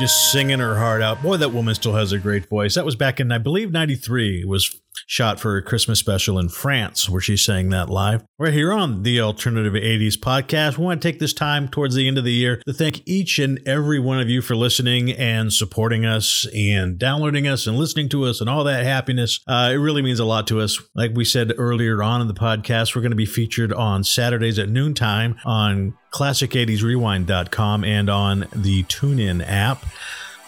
Just 0.00 0.32
singing 0.32 0.60
her 0.60 0.76
heart 0.76 1.02
out. 1.02 1.22
Boy, 1.22 1.36
that 1.36 1.52
woman 1.52 1.74
still 1.74 1.92
has 1.92 2.10
a 2.10 2.18
great 2.18 2.46
voice. 2.46 2.74
That 2.74 2.86
was 2.86 2.96
back 2.96 3.20
in, 3.20 3.30
I 3.30 3.36
believe, 3.36 3.70
93. 3.70 4.46
Was 4.46 4.79
shot 5.10 5.40
for 5.40 5.56
a 5.56 5.62
Christmas 5.62 5.98
special 5.98 6.38
in 6.38 6.48
France 6.48 7.08
where 7.08 7.20
she 7.20 7.36
sang 7.36 7.70
that 7.70 7.90
live. 7.90 8.22
Right 8.38 8.52
here 8.52 8.72
on 8.72 9.02
the 9.02 9.20
Alternative 9.20 9.72
80s 9.72 10.14
podcast, 10.14 10.78
we 10.78 10.84
want 10.84 11.02
to 11.02 11.08
take 11.08 11.18
this 11.18 11.32
time 11.32 11.66
towards 11.66 11.96
the 11.96 12.06
end 12.06 12.16
of 12.16 12.22
the 12.22 12.32
year 12.32 12.62
to 12.64 12.72
thank 12.72 13.02
each 13.08 13.40
and 13.40 13.60
every 13.66 13.98
one 13.98 14.20
of 14.20 14.28
you 14.28 14.40
for 14.40 14.54
listening 14.54 15.10
and 15.10 15.52
supporting 15.52 16.06
us 16.06 16.46
and 16.54 16.96
downloading 16.96 17.48
us 17.48 17.66
and 17.66 17.76
listening 17.76 18.08
to 18.10 18.24
us 18.24 18.40
and 18.40 18.48
all 18.48 18.62
that 18.62 18.84
happiness. 18.84 19.40
Uh, 19.48 19.70
it 19.72 19.78
really 19.78 20.00
means 20.00 20.20
a 20.20 20.24
lot 20.24 20.46
to 20.46 20.60
us. 20.60 20.80
Like 20.94 21.10
we 21.16 21.24
said 21.24 21.54
earlier 21.58 22.04
on 22.04 22.20
in 22.20 22.28
the 22.28 22.32
podcast, 22.32 22.94
we're 22.94 23.02
going 23.02 23.10
to 23.10 23.16
be 23.16 23.26
featured 23.26 23.72
on 23.72 24.04
Saturdays 24.04 24.60
at 24.60 24.68
noontime 24.68 25.40
on 25.44 25.98
classic80srewind.com 26.12 27.84
and 27.84 28.08
on 28.08 28.46
the 28.54 28.84
TuneIn 28.84 29.44
app. 29.44 29.84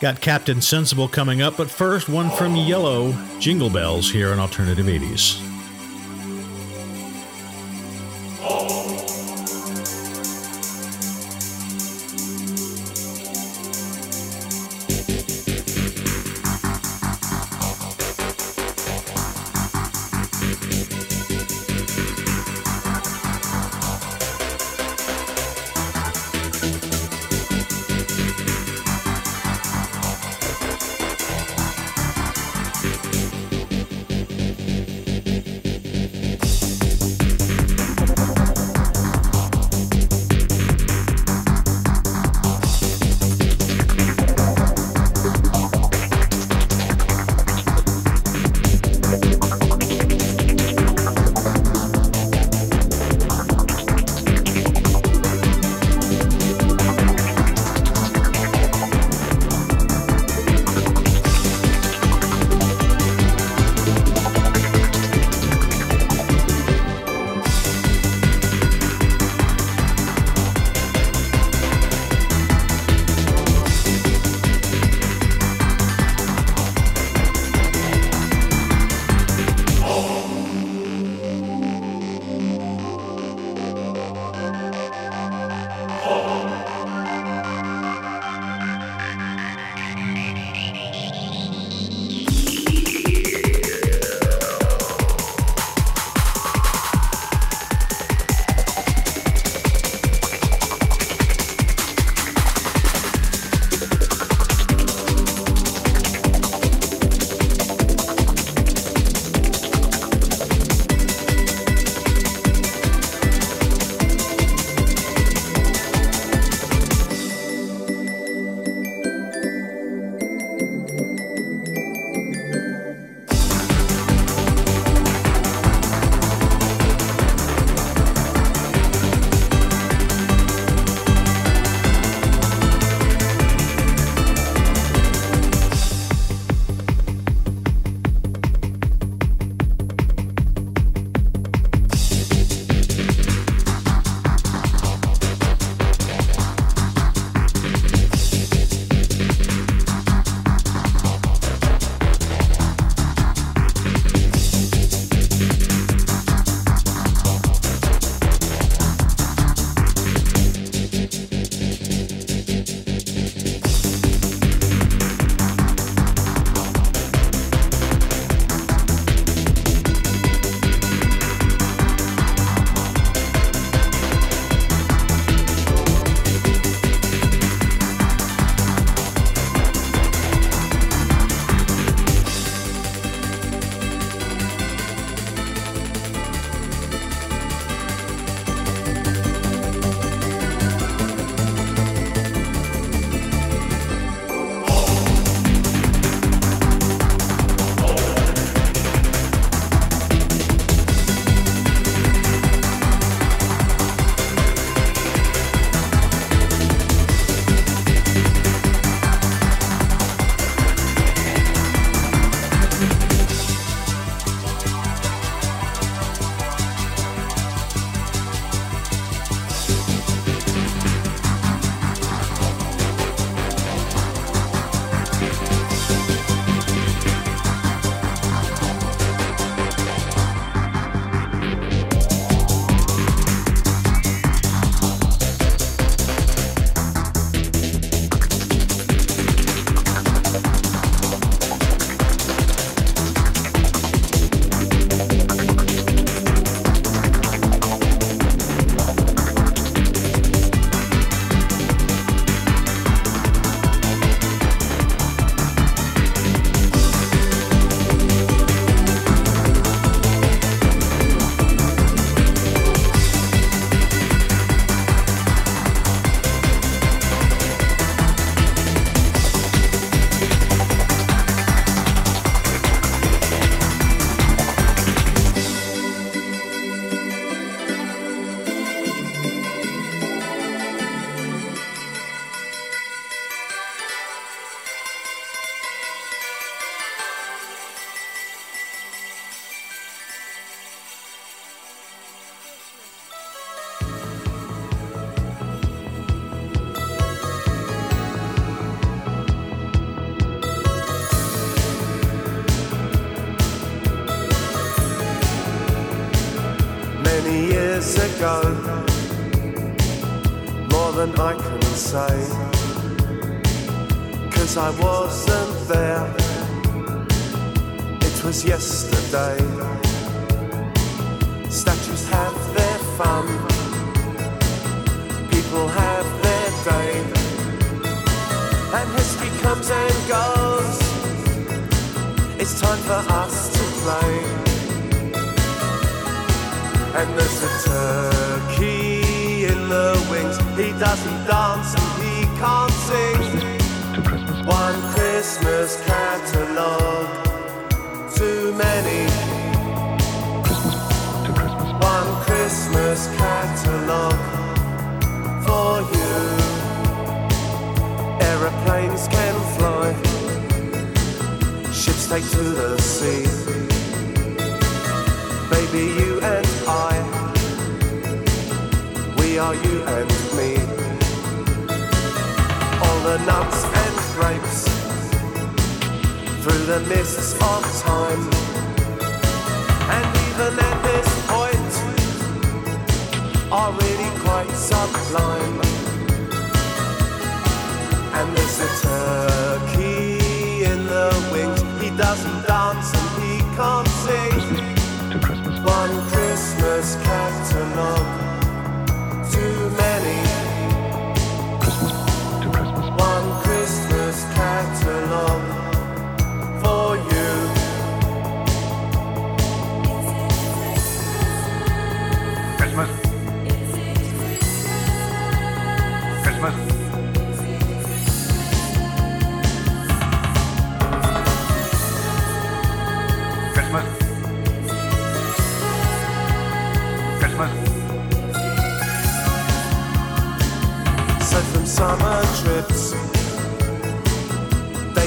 Got 0.02 0.20
Captain 0.20 0.60
Sensible 0.60 1.06
coming 1.06 1.42
up, 1.42 1.56
but 1.56 1.70
first, 1.70 2.08
one 2.08 2.28
from 2.28 2.56
Yello 2.56 3.14
Jingle 3.38 3.70
Bells 3.70 4.10
here 4.10 4.32
on 4.32 4.40
Alternative 4.40 4.84
80s. 4.84 5.61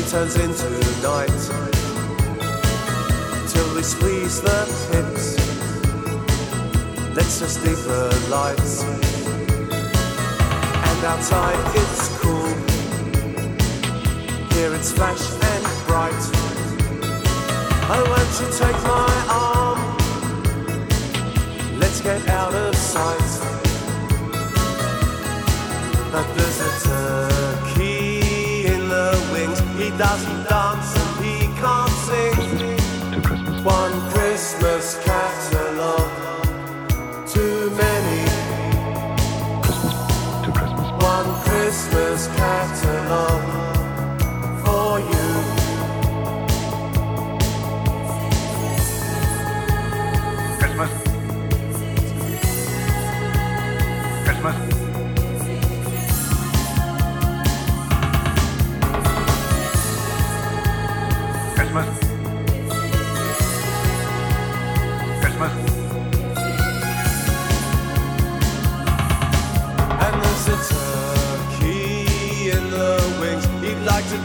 turns 0.10 0.36
into 0.36 0.70
night 1.02 1.28
till 3.50 3.76
we 3.76 3.82
squeeze 3.82 4.40
the 4.40 4.66
hips. 4.92 5.36
Let's 7.16 7.40
just 7.40 7.64
leave 7.64 7.88
lights. 8.30 8.84
And 10.90 11.06
outside 11.06 11.58
it's 11.76 12.10
cool. 12.20 12.54
Here 14.54 14.74
it's 14.76 14.92
flash 14.92 15.24
and 15.52 15.66
bright. 15.88 16.24
Oh, 17.90 18.04
won't 18.12 18.40
you 18.42 18.48
take 18.60 18.80
my 18.84 19.12
arm? 19.30 19.80
Let's 21.80 22.00
get 22.02 22.28
out 22.30 22.54
of 22.54 22.76
sight. 22.76 23.32
The 26.12 26.22
visitors 26.36 27.35
doesn't 29.98 30.44
dance 30.50 30.96
and 30.98 31.26
he 31.26 31.48
can't 31.60 31.90
sing. 32.06 32.34
Christmas 32.34 33.26
Christmas. 33.26 33.62
One 33.64 33.94
Christmas 34.12 34.98
catalog, 35.04 36.10
too 37.28 37.70
many. 37.72 38.26
Christmas 40.54 40.92
One 41.02 41.42
Christmas 41.44 42.28
catalog. 42.28 43.65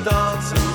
dansen. 0.04 0.69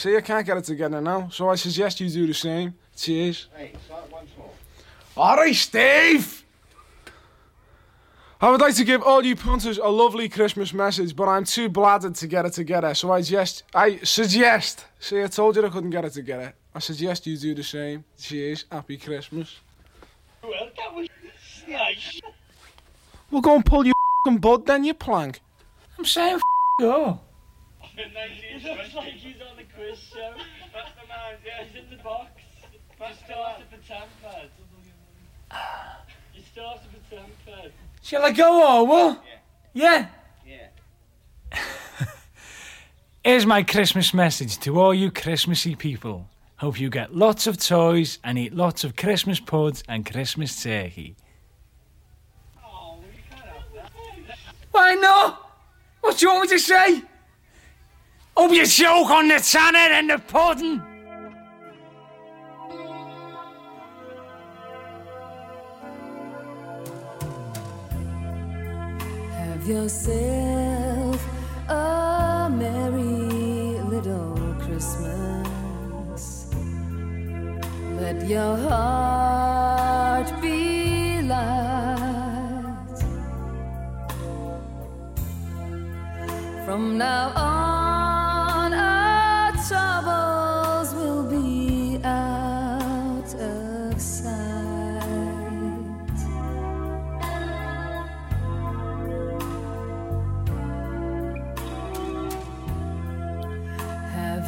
See, 0.00 0.16
I 0.16 0.22
can't 0.22 0.46
get 0.46 0.56
it 0.56 0.64
together 0.64 0.98
now, 0.98 1.28
so 1.30 1.50
I 1.50 1.56
suggest 1.56 2.00
you 2.00 2.08
do 2.08 2.26
the 2.26 2.32
same. 2.32 2.72
Cheers. 2.96 3.48
Hey, 3.54 3.72
start 3.84 4.10
once 4.10 4.30
more. 4.38 4.48
All 5.14 5.36
right, 5.36 5.54
Steve. 5.54 6.42
I 8.40 8.50
would 8.50 8.62
like 8.62 8.74
to 8.76 8.84
give 8.84 9.02
all 9.02 9.22
you 9.22 9.36
punters 9.36 9.76
a 9.76 9.88
lovely 9.88 10.30
Christmas 10.30 10.72
message, 10.72 11.14
but 11.14 11.28
I'm 11.28 11.44
too 11.44 11.68
bladdered 11.68 12.14
to 12.14 12.26
get 12.26 12.46
it 12.46 12.54
together. 12.54 12.94
So 12.94 13.12
I 13.12 13.20
just, 13.20 13.64
I 13.74 13.98
suggest. 13.98 14.86
See, 15.00 15.22
I 15.22 15.26
told 15.26 15.56
you 15.56 15.66
I 15.66 15.68
couldn't 15.68 15.90
get 15.90 16.06
it 16.06 16.14
together. 16.14 16.54
I 16.74 16.78
suggest 16.78 17.26
you 17.26 17.36
do 17.36 17.54
the 17.54 17.62
same. 17.62 18.02
Cheers. 18.18 18.64
Happy 18.72 18.96
Christmas. 18.96 19.54
Well, 20.42 20.70
that 20.78 20.94
was 20.94 21.08
nice. 21.68 22.22
We'll 23.30 23.42
go 23.42 23.54
and 23.54 23.66
pull 23.66 23.84
your 23.84 23.92
fing 24.24 24.38
bud 24.38 24.64
then, 24.64 24.82
you 24.82 24.94
plank. 24.94 25.40
I'm 25.98 26.06
saying 26.06 26.36
f- 26.36 26.42
go. 26.80 27.20
He 29.80 29.86
looks 29.86 30.00
like 30.14 30.20
he's 30.20 30.20
on 30.20 30.30
a 30.30 30.34
quiz 30.34 30.34
show. 30.34 30.34
That's 30.72 30.90
the 31.00 31.08
man, 31.08 31.36
yeah, 31.44 31.64
he's 31.64 31.82
in 31.82 31.90
the 31.90 32.02
box. 32.02 32.30
You 32.72 33.14
started 33.24 33.66
for 33.70 33.76
Tampad. 33.92 34.48
You 36.34 36.42
started 36.52 36.88
for 36.90 37.14
Tampad. 37.14 37.72
Shall 38.02 38.24
I 38.24 38.32
go 38.32 38.80
or 38.80 38.86
what? 38.86 39.24
Yeah. 39.72 40.06
Yeah. 40.46 40.68
Here's 43.24 43.46
my 43.46 43.62
Christmas 43.62 44.12
message 44.12 44.58
to 44.58 44.78
all 44.80 44.94
you 44.94 45.10
Christmassy 45.10 45.76
people. 45.76 46.28
Hope 46.56 46.78
you 46.78 46.90
get 46.90 47.16
lots 47.16 47.46
of 47.46 47.56
toys 47.56 48.18
and 48.22 48.38
eat 48.38 48.54
lots 48.54 48.84
of 48.84 48.96
Christmas 48.96 49.40
puds 49.40 49.82
and 49.88 50.04
Christmas 50.04 50.62
turkey. 50.62 51.16
Why 54.70 54.94
not? 54.94 55.50
What 56.00 56.18
do 56.18 56.26
you 56.26 56.32
want 56.32 56.50
me 56.50 56.56
to 56.56 56.62
say? 56.62 57.02
Hope 58.40 58.54
you 58.54 58.64
choke 58.64 59.10
on 59.10 59.28
the 59.28 59.38
tanner 59.38 59.92
and 59.98 60.08
the 60.08 60.18
pudding. 60.18 60.80
Have 69.36 69.68
yourself 69.68 71.20
a 71.68 72.48
merry 72.50 73.78
little 73.92 74.56
Christmas. 74.60 76.50
Let 78.00 78.26
your 78.26 78.56
heart 78.56 80.32
be 80.40 81.20
light. 81.20 83.00
From 86.64 86.96
now 86.96 87.32
on, 87.36 87.59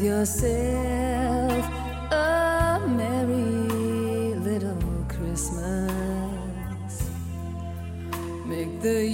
yourself 0.03 1.65
a 2.11 2.81
merry 2.89 4.35
little 4.35 5.07
Christmas. 5.09 5.91
Make 8.45 8.81
the 8.81 9.07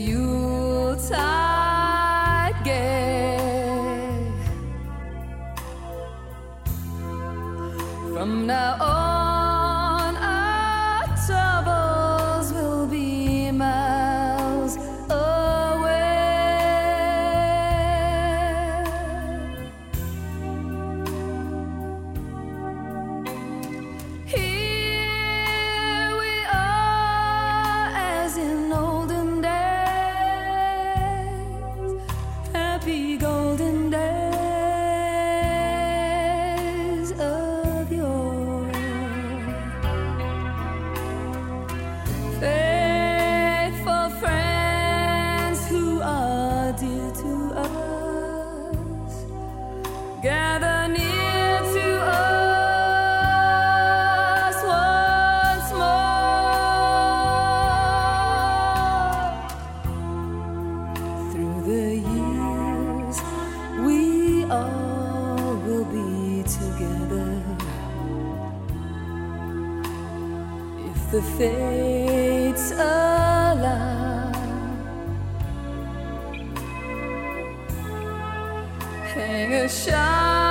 Hang 79.19 79.53
a 79.53 79.69
shining 79.69 80.48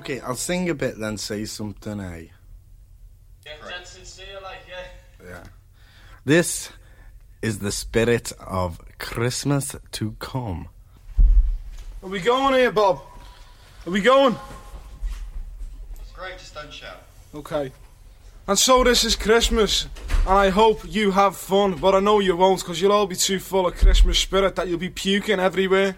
Okay, 0.00 0.18
I'll 0.20 0.34
sing 0.34 0.70
a 0.70 0.74
bit 0.74 0.98
then 0.98 1.18
say 1.18 1.44
something, 1.44 2.00
eh? 2.00 2.28
Yeah, 3.44 3.52
dead 3.68 3.86
sincere, 3.86 4.40
like, 4.42 4.60
yeah. 4.66 5.28
Yeah. 5.28 5.44
This 6.24 6.70
is 7.42 7.58
the 7.58 7.70
spirit 7.70 8.32
of 8.40 8.80
Christmas 8.98 9.76
to 9.92 10.12
come. 10.12 10.70
Are 12.02 12.08
we 12.08 12.18
going 12.18 12.54
here, 12.54 12.70
Bob? 12.70 13.02
Are 13.86 13.90
we 13.90 14.00
going? 14.00 14.36
It's 16.00 16.12
great, 16.12 16.38
just 16.38 16.54
don't 16.54 16.72
shout. 16.72 17.02
Okay. 17.34 17.70
And 18.48 18.58
so 18.58 18.82
this 18.82 19.04
is 19.04 19.14
Christmas, 19.14 19.86
and 20.20 20.30
I 20.38 20.48
hope 20.48 20.80
you 20.88 21.10
have 21.10 21.36
fun, 21.36 21.74
but 21.74 21.94
I 21.94 22.00
know 22.00 22.20
you 22.20 22.38
won't 22.38 22.60
because 22.60 22.80
you'll 22.80 22.92
all 22.92 23.06
be 23.06 23.16
too 23.16 23.38
full 23.38 23.66
of 23.66 23.76
Christmas 23.76 24.18
spirit 24.18 24.56
that 24.56 24.66
you'll 24.66 24.78
be 24.78 24.88
puking 24.88 25.40
everywhere. 25.40 25.96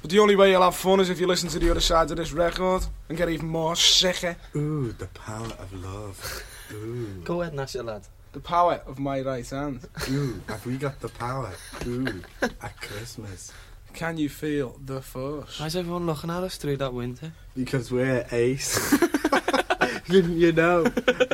But 0.00 0.10
the 0.10 0.18
only 0.20 0.36
way 0.36 0.50
you'll 0.52 0.62
have 0.62 0.76
fun 0.76 1.00
is 1.00 1.10
if 1.10 1.18
you 1.20 1.26
listen 1.26 1.48
to 1.50 1.58
the 1.58 1.70
other 1.70 1.80
side 1.80 2.10
of 2.10 2.16
this 2.16 2.32
record 2.32 2.86
and 3.08 3.18
get 3.18 3.28
even 3.28 3.48
more 3.48 3.74
sicker. 3.76 4.36
Ooh, 4.54 4.92
the 4.92 5.06
power 5.08 5.46
of 5.58 5.72
love. 5.72 6.44
Ooh. 6.72 7.20
Go 7.24 7.42
ahead, 7.42 7.54
Nash, 7.54 7.74
lad. 7.74 8.02
The 8.32 8.40
power 8.40 8.80
of 8.86 8.98
my 8.98 9.20
right 9.22 9.48
hand. 9.48 9.80
Ooh, 10.10 10.40
have 10.48 10.64
we 10.66 10.76
got 10.76 11.00
the 11.00 11.08
power? 11.08 11.50
Ooh, 11.86 12.22
at 12.42 12.80
Christmas. 12.80 13.52
Can 13.94 14.18
you 14.18 14.28
feel 14.28 14.78
the 14.84 15.00
force? 15.00 15.58
Why's 15.58 15.74
everyone 15.74 16.06
looking 16.06 16.30
at 16.30 16.42
us 16.44 16.56
through 16.58 16.76
that 16.76 16.92
winter? 16.94 17.32
Because 17.56 17.90
we're 17.90 18.24
ace. 18.30 18.96
Didn't 20.08 20.36
you 20.38 20.52
know? 20.52 20.84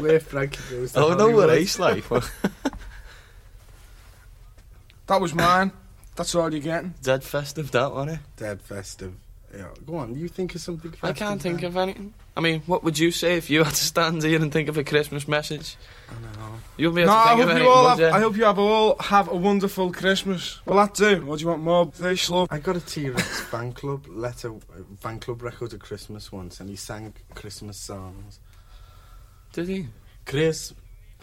We're 0.01 0.20
Frankie 0.20 0.61
Goes 0.70 0.93
to 0.93 1.01
Oh, 1.01 1.09
no, 1.15 1.27
we're 1.27 1.32
Hollywood. 1.32 1.51
ace, 1.51 1.78
like. 1.78 2.05
That 5.07 5.20
was 5.20 5.35
mine. 5.35 5.73
That's 6.16 6.35
all 6.35 6.51
you're 6.53 6.61
getting. 6.62 6.95
Dead 7.03 7.24
festive, 7.24 7.70
that 7.73 7.93
one, 7.93 8.09
eh? 8.09 8.16
Dead 8.36 8.61
festive. 8.62 9.15
Yeah, 9.57 9.69
go 9.86 9.97
on, 9.97 10.16
you 10.16 10.27
think 10.27 10.55
of 10.57 10.61
something 10.61 10.91
festive 10.91 11.09
I 11.11 11.12
can't 11.12 11.41
think 11.41 11.61
then? 11.61 11.66
of 11.70 11.77
anything. 11.77 12.12
I 12.36 12.41
mean, 12.41 12.62
what 12.66 12.82
would 12.82 12.99
you 12.99 13.12
say 13.12 13.36
if 13.36 13.49
you 13.51 13.62
had 13.62 13.74
to 13.74 13.85
stand 13.85 14.20
here 14.24 14.43
and 14.43 14.53
think 14.53 14.69
of 14.69 14.77
a 14.77 14.82
Christmas 14.82 15.28
message? 15.28 15.77
I 16.11 16.15
know. 16.15 16.55
You'll 16.77 16.91
be 16.93 17.05
No, 17.05 17.12
able 17.12 17.15
to 17.15 17.19
I 17.20 17.24
think 17.24 17.28
hope 17.28 17.39
of 17.43 17.47
you 17.47 17.51
anything, 17.53 17.69
all 17.69 17.82
would 17.85 17.89
have, 17.91 17.99
you? 18.01 18.07
I 18.09 18.20
hope 18.20 18.36
you 18.36 18.45
have 18.45 18.59
all 18.59 18.97
have 18.99 19.28
a 19.28 19.36
wonderful 19.36 19.93
Christmas. 19.93 20.61
Well, 20.66 20.77
that 20.78 20.95
do? 20.95 21.24
What 21.24 21.39
do 21.39 21.43
you 21.45 21.49
want 21.51 21.62
more? 21.62 21.86
Very 21.86 22.16
slow. 22.16 22.49
I 22.51 22.59
got 22.59 22.74
a 22.74 22.81
T-Rex 22.81 23.41
fan 23.43 23.73
club 23.73 24.07
letter, 24.09 24.51
uh, 24.53 24.59
fan 24.99 25.20
club 25.20 25.41
record 25.43 25.73
at 25.73 25.78
Christmas 25.81 26.32
once, 26.32 26.59
and 26.59 26.69
he 26.69 26.74
sang 26.74 27.15
Christmas 27.36 27.77
songs. 27.77 28.41
Did 29.53 29.69
he? 29.69 29.86
Chris. 30.27 30.74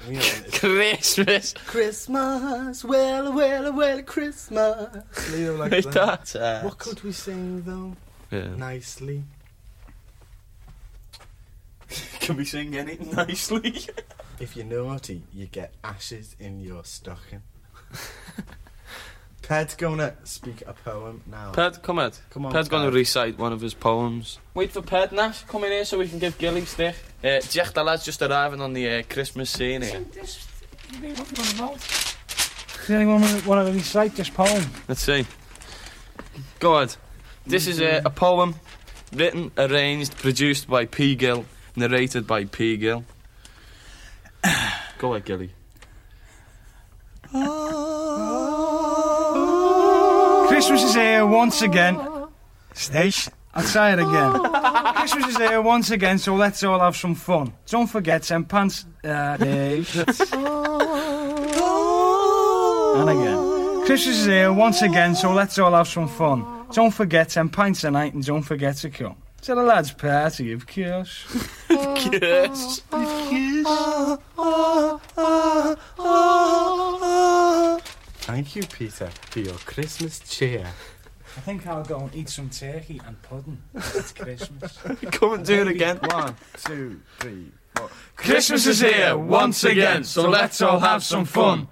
You 0.07 0.15
know, 0.15 0.21
Christmas. 0.51 1.53
Christmas, 1.67 2.83
well, 2.83 3.33
well, 3.33 3.71
well, 3.73 4.01
Christmas. 4.03 5.03
You 5.31 5.45
know, 5.45 5.55
like 5.55 5.71
Like 5.71 5.83
that. 5.91 6.25
that. 6.25 6.35
Uh, 6.35 6.61
what 6.63 6.77
could 6.79 7.03
we 7.03 7.11
sing 7.11 7.61
though? 7.63 7.95
Yeah. 8.31 8.55
Nicely. 8.55 9.23
Can 12.21 12.37
we 12.37 12.45
sing 12.45 12.75
anything 12.75 13.11
nicely? 13.11 13.85
If 14.39 14.55
you're 14.55 14.65
naughty, 14.65 15.23
you 15.33 15.45
get 15.47 15.73
ashes 15.83 16.35
in 16.39 16.61
your 16.61 16.83
stocking. 16.83 17.43
Ped's 19.51 19.75
gonna 19.75 20.15
speak 20.23 20.63
a 20.65 20.71
poem 20.71 21.23
now. 21.29 21.51
Ped, 21.51 21.83
come 21.83 21.99
out. 21.99 22.17
Come 22.29 22.45
on, 22.45 22.53
Ped's 22.53 22.69
going 22.69 22.89
to 22.89 22.95
recite 22.95 23.37
one 23.37 23.51
of 23.51 23.59
his 23.59 23.73
poems. 23.73 24.39
Wait 24.53 24.71
for 24.71 24.81
Ped, 24.81 25.11
Nash. 25.11 25.43
Come 25.43 25.65
in 25.65 25.71
here 25.71 25.83
so 25.83 25.99
we 25.99 26.07
can 26.07 26.19
give 26.19 26.37
Gilly 26.37 26.63
stick. 26.63 26.95
Uh, 27.21 27.41
Jack 27.41 27.73
the 27.73 27.83
lad's 27.83 28.05
just 28.05 28.21
arriving 28.21 28.61
on 28.61 28.71
the 28.71 28.89
uh, 28.89 29.03
Christmas 29.09 29.49
scene 29.49 29.81
here. 29.81 30.05
Does 30.13 30.47
anyone 32.87 33.21
want 33.45 33.67
to 33.67 33.73
recite 33.73 34.15
this 34.15 34.29
poem? 34.29 34.63
Let's 34.87 35.03
see. 35.03 35.25
Go 36.59 36.77
ahead. 36.77 36.95
This 37.45 37.67
is 37.67 37.81
uh, 37.81 38.03
a 38.05 38.09
poem 38.09 38.55
written, 39.11 39.51
arranged, 39.57 40.15
produced 40.15 40.69
by 40.69 40.85
P. 40.85 41.13
Gill, 41.15 41.43
narrated 41.75 42.25
by 42.25 42.45
P. 42.45 42.77
Gill. 42.77 43.03
Go 44.97 45.13
ahead, 45.13 45.25
Gilly. 45.25 45.51
Christmas 50.51 50.83
is 50.83 50.93
here 50.95 51.25
once 51.25 51.61
again. 51.61 51.97
Stage. 52.73 53.29
I'll 53.53 53.63
try 53.63 53.93
it 53.93 53.99
again. 53.99 54.33
Christmas 54.95 55.27
is 55.29 55.37
here 55.37 55.61
once 55.61 55.91
again, 55.91 56.17
so 56.17 56.35
let's 56.35 56.61
all 56.61 56.81
have 56.81 56.97
some 56.97 57.15
fun. 57.15 57.53
Don't 57.67 57.87
forget 57.87 58.25
St. 58.25 58.45
Pants. 58.49 58.85
Uh, 59.01 59.37
and 62.99 63.09
again. 63.09 63.85
Christmas 63.85 64.17
is 64.17 64.25
here 64.25 64.51
once 64.51 64.81
again, 64.81 65.15
so 65.15 65.31
let's 65.31 65.57
all 65.57 65.71
have 65.71 65.87
some 65.87 66.09
fun. 66.09 66.65
Don't 66.73 66.91
forget 66.91 67.31
St. 67.31 67.49
Pints 67.49 67.79
tonight 67.79 68.13
and 68.13 68.25
don't 68.25 68.43
forget 68.43 68.75
to 68.77 68.89
come. 68.89 69.15
To 69.43 69.55
the 69.55 69.63
lads' 69.63 69.93
party, 69.93 70.51
of 70.51 70.67
course. 70.67 71.25
Yes. 72.11 72.81
Thank 78.21 78.55
you, 78.55 78.63
Peter, 78.63 79.09
for 79.29 79.39
your 79.39 79.55
Christmas 79.55 80.19
cheer. 80.19 80.65
I 81.37 81.39
think 81.41 81.65
I'll 81.65 81.83
go 81.83 81.99
and 82.01 82.15
eat 82.15 82.29
some 82.29 82.49
turkey 82.49 83.01
and 83.05 83.19
pudding. 83.21 83.61
It's 83.73 84.11
Christmas. 84.11 84.77
Come 85.11 85.33
and 85.33 85.45
do 85.45 85.61
it 85.61 85.67
again. 85.67 85.97
One, 85.97 86.35
two, 86.65 87.01
three, 87.19 87.51
four. 87.75 87.89
Christmas 88.15 88.67
is 88.67 88.81
here 88.81 89.17
once 89.17 89.63
again, 89.63 90.03
so 90.03 90.29
let's 90.29 90.61
all 90.61 90.79
have 90.79 91.03
some 91.03 91.25
fun. 91.25 91.67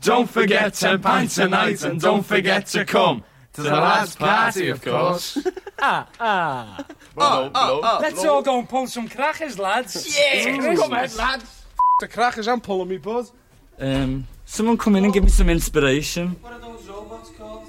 Don't 0.00 0.28
forget 0.30 0.74
10 0.74 1.00
pints 1.00 1.34
tonight 1.36 1.82
and 1.84 2.00
don't 2.00 2.24
forget 2.24 2.66
to 2.68 2.84
come 2.84 3.22
to 3.52 3.62
the 3.62 3.70
lads' 3.70 4.16
party, 4.16 4.68
of 4.68 4.82
course. 4.82 5.38
ah, 5.78 6.08
ah. 6.18 6.84
Oh, 7.16 7.50
oh, 7.54 7.80
oh, 7.84 7.98
Let's 8.00 8.24
all 8.24 8.42
go 8.42 8.58
and 8.58 8.68
pull 8.68 8.86
some 8.86 9.08
crackers, 9.08 9.58
lads. 9.58 10.16
Yeah, 10.16 10.22
It's 10.34 10.46
come 10.46 10.54
on, 10.54 10.90
Christmas. 10.90 11.18
lads. 11.18 11.64
The 12.00 12.08
crackers, 12.08 12.48
I'm 12.48 12.60
pulling 12.60 12.88
me 12.88 12.96
bud. 12.96 13.26
Um, 13.78 14.26
someone 14.52 14.76
come 14.76 14.96
in 14.96 15.04
and 15.04 15.12
give 15.14 15.24
me 15.24 15.30
some 15.30 15.48
inspiration. 15.48 16.36
What 16.42 16.52
are 16.52 16.58
those 16.60 16.86
robots 16.88 17.30
called? 17.38 17.66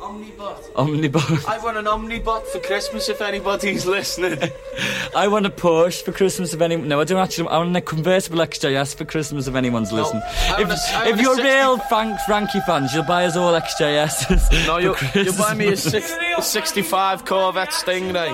Omnibot. 0.00 0.72
Omnibot. 0.74 1.48
I 1.48 1.58
want 1.64 1.76
an 1.76 1.84
Omnibot 1.86 2.44
for 2.48 2.58
Christmas 2.58 3.08
if 3.08 3.20
anybody's 3.22 3.86
listening. 3.86 4.38
I 5.16 5.28
want 5.28 5.46
a 5.46 5.50
Porsche 5.50 6.02
for 6.02 6.10
Christmas 6.12 6.52
if 6.52 6.60
anyone. 6.60 6.88
No, 6.88 7.00
I 7.00 7.04
don't 7.04 7.18
actually. 7.22 7.48
I 7.48 7.58
want 7.58 7.76
a 7.76 7.80
convertible 7.80 8.38
XJS 8.40 8.96
for 8.96 9.04
Christmas 9.04 9.46
if 9.46 9.54
anyone's 9.54 9.92
listening. 9.92 10.22
I 10.24 10.60
If, 10.62 10.68
want 10.68 10.72
a- 10.72 10.96
I 10.96 11.08
if 11.08 11.20
you're 11.20 11.36
60 11.36 11.42
real 11.48 11.78
Frank 11.78 12.18
Frankie 12.26 12.60
fans, 12.66 12.92
you'll 12.92 13.04
buy 13.04 13.24
us 13.26 13.36
all 13.36 13.52
XJSs. 13.58 14.66
No, 14.66 14.78
you'll, 14.78 14.96
you'll 15.14 15.36
buy 15.38 15.54
me 15.54 15.68
a, 15.68 15.76
six, 15.76 16.12
a 16.36 16.42
65 16.42 17.24
Corvette 17.24 17.70
Stingray. 17.70 18.28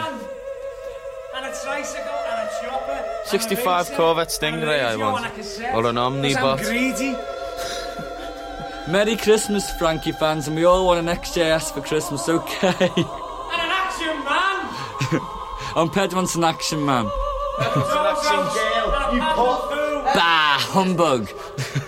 And 1.37 1.47
a 1.47 1.51
tricycle 1.63 2.19
and 2.31 2.49
a 2.49 2.51
chopper. 2.63 3.05
65 3.27 3.91
Corvette 3.93 4.29
Stingray 4.29 4.81
I 4.85 4.97
want. 4.97 5.27
Or 5.75 5.87
an 5.87 5.99
I'm 5.99 6.15
Omnibot. 6.15 6.63
greedy. 6.65 7.15
Merry 8.89 9.17
Christmas, 9.17 9.71
Frankie 9.73 10.13
fans, 10.13 10.47
and 10.49 10.57
we 10.57 10.65
all 10.65 10.87
want 10.87 11.07
an 11.07 11.15
XJS 11.15 11.75
for 11.75 11.83
Christmas, 11.83 12.27
okay? 12.27 12.71
And 13.51 13.63
an 13.63 13.71
action 13.71 14.25
man. 14.25 14.67
and 15.77 15.93
Ped 15.93 16.15
wants 16.15 16.35
an 16.37 16.45
action 16.45 16.87
man. 16.87 17.05
You 17.05 17.11
put. 19.21 20.15
Bah, 20.15 20.59
humbug. 20.59 21.29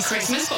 Christmas 0.00 0.48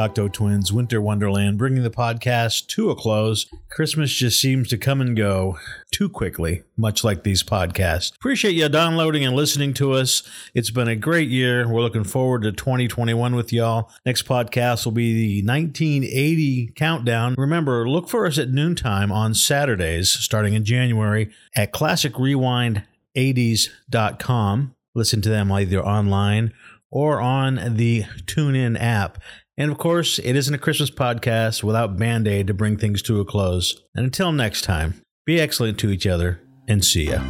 Cocteau 0.00 0.32
Twins, 0.32 0.72
Winter 0.72 0.98
Wonderland, 0.98 1.58
bringing 1.58 1.82
the 1.82 1.90
podcast 1.90 2.68
to 2.68 2.88
a 2.88 2.96
close. 2.96 3.44
Christmas 3.68 4.10
just 4.10 4.40
seems 4.40 4.66
to 4.68 4.78
come 4.78 5.02
and 5.02 5.14
go 5.14 5.58
too 5.92 6.08
quickly, 6.08 6.62
much 6.74 7.04
like 7.04 7.22
these 7.22 7.42
podcasts. 7.42 8.16
Appreciate 8.16 8.54
you 8.54 8.66
downloading 8.70 9.26
and 9.26 9.36
listening 9.36 9.74
to 9.74 9.92
us. 9.92 10.22
It's 10.54 10.70
been 10.70 10.88
a 10.88 10.96
great 10.96 11.28
year. 11.28 11.68
We're 11.68 11.82
looking 11.82 12.04
forward 12.04 12.44
to 12.44 12.52
2021 12.52 13.34
with 13.34 13.52
y'all. 13.52 13.90
Next 14.06 14.24
podcast 14.24 14.86
will 14.86 14.92
be 14.92 15.12
the 15.12 15.42
1980 15.46 16.72
countdown. 16.76 17.34
Remember, 17.36 17.86
look 17.86 18.08
for 18.08 18.24
us 18.24 18.38
at 18.38 18.48
noontime 18.48 19.12
on 19.12 19.34
Saturdays, 19.34 20.08
starting 20.08 20.54
in 20.54 20.64
January, 20.64 21.30
at 21.54 21.72
Classic 21.72 22.14
classicrewind80s.com. 22.14 24.74
Listen 24.94 25.20
to 25.20 25.28
them 25.28 25.52
either 25.52 25.84
online 25.84 26.54
or 26.90 27.20
on 27.20 27.76
the 27.76 28.04
TuneIn 28.24 28.80
app. 28.80 29.18
And 29.60 29.70
of 29.70 29.76
course, 29.76 30.18
it 30.18 30.36
isn't 30.36 30.54
a 30.54 30.56
Christmas 30.56 30.90
podcast 30.90 31.62
without 31.62 31.98
Band 31.98 32.26
Aid 32.26 32.46
to 32.46 32.54
bring 32.54 32.78
things 32.78 33.02
to 33.02 33.20
a 33.20 33.26
close. 33.26 33.78
And 33.94 34.06
until 34.06 34.32
next 34.32 34.62
time, 34.62 35.02
be 35.26 35.38
excellent 35.38 35.78
to 35.80 35.90
each 35.90 36.06
other 36.06 36.40
and 36.66 36.82
see 36.82 37.10
ya. 37.10 37.20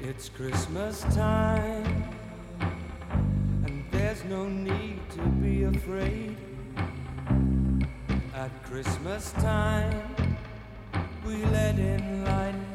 It's 0.00 0.28
Christmas 0.28 1.02
time, 1.14 2.04
and 3.64 3.84
there's 3.92 4.24
no 4.24 4.48
need 4.48 4.98
to 5.10 5.22
be 5.40 5.62
afraid. 5.62 6.36
At 8.34 8.50
Christmas 8.64 9.30
time, 9.34 10.26
we 11.24 11.36
let 11.44 11.78
in 11.78 12.24
light 12.24 12.71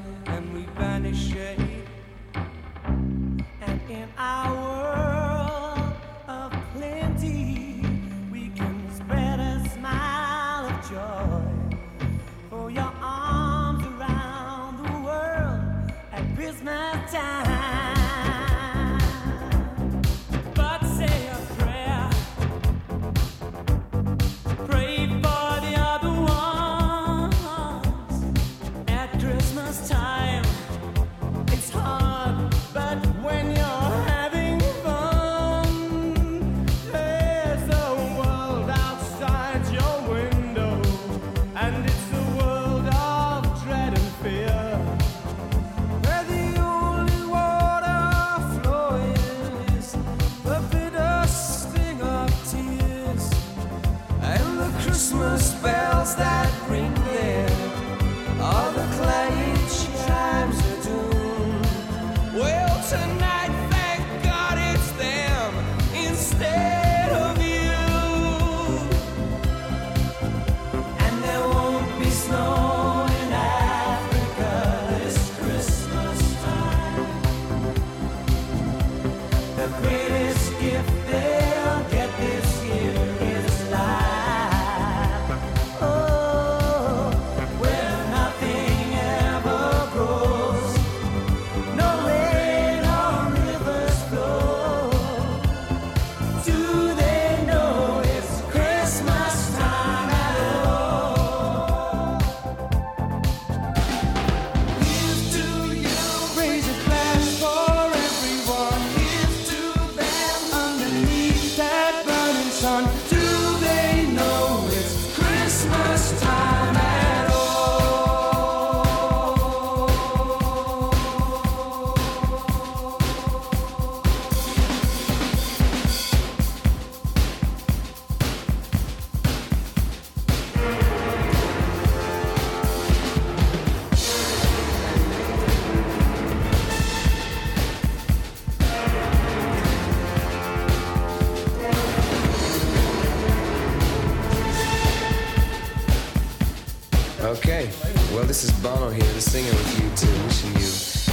Bono 148.68 148.90
here, 148.90 149.14
the 149.14 149.22
singer 149.22 149.50
with 149.50 149.80
U2, 149.80 150.26
wishing 150.26 150.52
you 150.60 150.68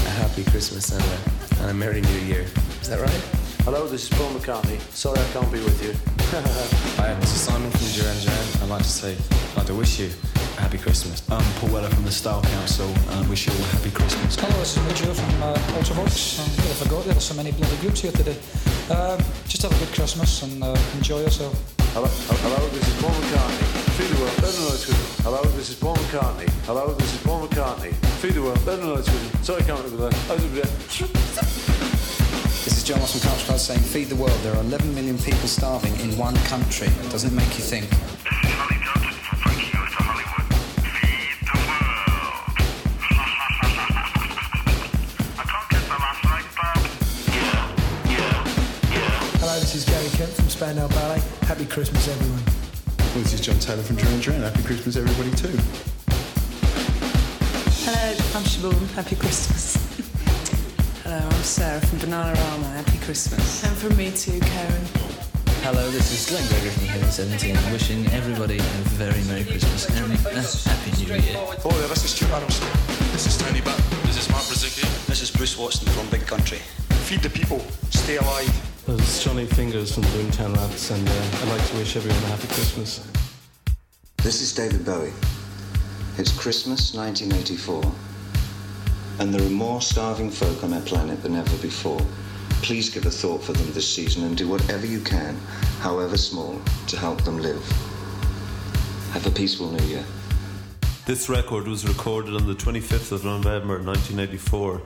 a 0.08 0.10
happy 0.18 0.42
Christmas 0.50 0.90
and 0.90 1.04
a, 1.04 1.62
and 1.62 1.70
a 1.70 1.74
Merry 1.74 2.00
New 2.00 2.20
Year. 2.26 2.46
Is 2.82 2.88
that 2.88 2.98
right? 2.98 3.22
Hello, 3.62 3.86
this 3.86 4.10
is 4.10 4.18
Paul 4.18 4.30
McCartney. 4.32 4.80
Sorry 4.90 5.20
I 5.20 5.28
can't 5.32 5.52
be 5.52 5.60
with 5.60 5.78
you. 5.78 5.94
Hi, 6.98 7.14
this 7.14 7.30
is 7.30 7.42
Simon 7.42 7.70
from 7.70 7.86
Duran 7.94 8.18
Duran. 8.18 8.46
I'd 8.60 8.70
like 8.70 8.82
to 8.82 8.88
say, 8.88 9.16
I'd 9.52 9.56
like 9.58 9.66
to 9.66 9.74
wish 9.74 10.00
you 10.00 10.10
a 10.56 10.60
happy 10.62 10.78
Christmas. 10.78 11.22
I'm 11.30 11.44
Paul 11.60 11.70
Weller 11.70 11.90
from 11.90 12.02
the 12.02 12.10
Style 12.10 12.42
Council 12.42 12.88
and 12.88 13.24
I 13.24 13.28
wish 13.30 13.46
you 13.46 13.52
all 13.52 13.60
a 13.60 13.70
happy 13.78 13.92
Christmas. 13.92 14.34
Hello, 14.34 14.58
this 14.58 14.76
is 14.76 14.82
Mitchell 14.88 15.14
from 15.14 15.42
uh, 15.44 15.78
Ultravox. 15.78 16.40
Um, 16.40 16.50
I 16.58 16.74
forgot 16.82 17.04
there's 17.04 17.22
so 17.22 17.34
many 17.34 17.52
bloody 17.52 17.76
groups 17.76 18.00
here 18.00 18.10
today. 18.10 18.36
Um, 18.90 19.22
just 19.46 19.62
have 19.62 19.70
a 19.70 19.78
good 19.78 19.94
Christmas 19.94 20.42
and 20.42 20.64
uh, 20.64 20.76
enjoy 20.96 21.20
yourself. 21.20 21.54
Hello, 21.94 22.08
hello, 22.10 22.68
this 22.70 22.82
is 22.88 23.00
Paul 23.00 23.14
McCartney. 23.14 23.84
Feed 23.94 24.10
the 24.10 24.20
world, 24.20 24.42
let 24.42 24.50
them 24.50 24.64
know 24.66 24.74
it's 24.74 24.86
good. 24.86 25.14
Hello, 25.22 25.42
this 25.54 25.70
is 25.70 25.76
Paul 25.76 25.94
McCartney. 25.94 26.50
Hello, 26.66 26.92
this 26.94 27.14
is 27.14 27.22
Paul 27.22 27.33
McCartney. 27.54 27.94
Feed 28.18 28.32
the 28.32 28.42
world, 28.42 28.58
let 28.66 28.80
them 28.80 28.88
know 28.88 28.94
it's 28.94 29.08
good. 29.08 29.44
Sorry 29.44 29.62
I 29.62 29.64
can't 29.64 29.84
remember 29.84 30.10
that. 30.10 30.30
I 30.30 30.34
was. 30.34 30.42
This 32.64 32.78
is 32.78 32.82
Jon 32.82 32.98
Moss 32.98 33.12
from 33.12 33.28
Culture 33.28 33.46
Club 33.46 33.58
saying, 33.58 33.80
Feed 33.80 34.08
the 34.08 34.16
world. 34.16 34.32
There 34.42 34.52
are 34.54 34.60
11 34.60 34.92
million 34.92 35.18
people 35.18 35.46
starving 35.46 35.94
in 36.00 36.18
one 36.18 36.34
country. 36.50 36.88
Doesn't 37.10 37.30
it 37.30 37.34
make 37.34 37.46
you 37.56 37.62
think? 37.62 37.86
Hello, 49.38 49.60
this 49.60 49.76
is 49.76 49.84
Gary 49.84 50.08
Kemp 50.08 50.32
from 50.32 50.48
Spandau 50.48 50.88
Ballet. 50.88 51.22
Happy 51.42 51.66
Christmas, 51.66 52.08
everyone. 52.08 52.42
Well, 53.14 53.22
this 53.22 53.34
is 53.34 53.40
John 53.40 53.58
Taylor 53.60 53.82
from 53.82 53.94
Duran 53.96 54.20
Duran. 54.20 54.40
Happy 54.40 54.62
Christmas, 54.64 54.96
everybody, 54.96 55.30
too. 55.36 55.93
Hello, 58.34 58.42
I'm 58.42 58.50
Siobhan. 58.50 58.94
Happy 58.94 59.14
Christmas. 59.14 59.76
Hello, 61.04 61.22
I'm 61.22 61.42
Sarah 61.44 61.80
from 61.80 62.00
Bananarama. 62.00 62.66
Happy 62.74 62.98
Christmas. 62.98 63.62
And 63.62 63.76
from 63.76 63.96
me 63.96 64.10
too, 64.10 64.40
Keren. 64.40 64.84
Hello, 65.62 65.88
this 65.92 66.10
is 66.10 66.26
Glenn 66.28 66.42
Gregory 66.48 66.70
from 66.70 66.86
Heaven 66.86 67.08
17, 67.12 67.54
wishing 67.70 68.04
everybody 68.10 68.58
a 68.58 68.82
very 68.98 69.22
Merry 69.30 69.44
Christmas 69.44 69.86
and 69.86 70.10
a 70.10 70.42
Happy 70.68 70.90
New 70.98 71.14
Year. 71.14 71.38
Oh, 71.62 71.70
yeah, 71.78 71.86
this 71.86 72.04
is 72.04 72.10
Stuart 72.10 72.32
Adamson. 72.32 72.66
This 73.12 73.28
is 73.28 73.38
Tony 73.38 73.60
Butt. 73.60 73.78
This 74.02 74.18
is 74.18 74.28
Mark 74.28 74.42
Brzezicki. 74.42 74.82
This 75.06 75.22
is 75.22 75.30
Bruce 75.30 75.56
Watson 75.56 75.86
from 75.92 76.08
Big 76.10 76.26
Country. 76.26 76.58
Feed 77.06 77.20
the 77.20 77.30
people. 77.30 77.60
Stay 77.90 78.16
alive. 78.16 78.50
This 78.86 79.16
is 79.16 79.22
Johnny 79.22 79.46
Fingers 79.46 79.94
from 79.94 80.02
Boomtown 80.10 80.56
Rats, 80.56 80.90
and 80.90 81.08
uh, 81.08 81.38
I'd 81.38 81.48
like 81.50 81.64
to 81.68 81.76
wish 81.76 81.94
everyone 81.94 82.18
a 82.24 82.34
happy 82.34 82.48
Christmas. 82.48 83.06
This 84.24 84.42
is 84.42 84.52
David 84.52 84.84
Bowie. 84.84 85.12
It's 86.18 86.36
Christmas 86.36 86.94
1984. 86.94 88.03
And 89.18 89.32
there 89.32 89.44
are 89.44 89.50
more 89.50 89.80
starving 89.80 90.30
folk 90.30 90.64
on 90.64 90.72
our 90.72 90.80
planet 90.82 91.22
than 91.22 91.36
ever 91.36 91.56
before. 91.58 92.00
Please 92.62 92.88
give 92.88 93.06
a 93.06 93.10
thought 93.10 93.42
for 93.42 93.52
them 93.52 93.72
this 93.72 93.88
season 93.88 94.24
and 94.24 94.36
do 94.36 94.48
whatever 94.48 94.86
you 94.86 95.00
can, 95.00 95.36
however 95.80 96.16
small, 96.16 96.60
to 96.86 96.96
help 96.96 97.22
them 97.22 97.38
live. 97.38 97.64
Have 99.12 99.26
a 99.26 99.30
peaceful 99.30 99.70
new 99.70 99.84
year. 99.84 100.04
This 101.06 101.28
record 101.28 101.68
was 101.68 101.86
recorded 101.86 102.34
on 102.34 102.46
the 102.46 102.54
25th 102.54 103.12
of 103.12 103.24
November 103.24 103.82
1984. 103.82 104.80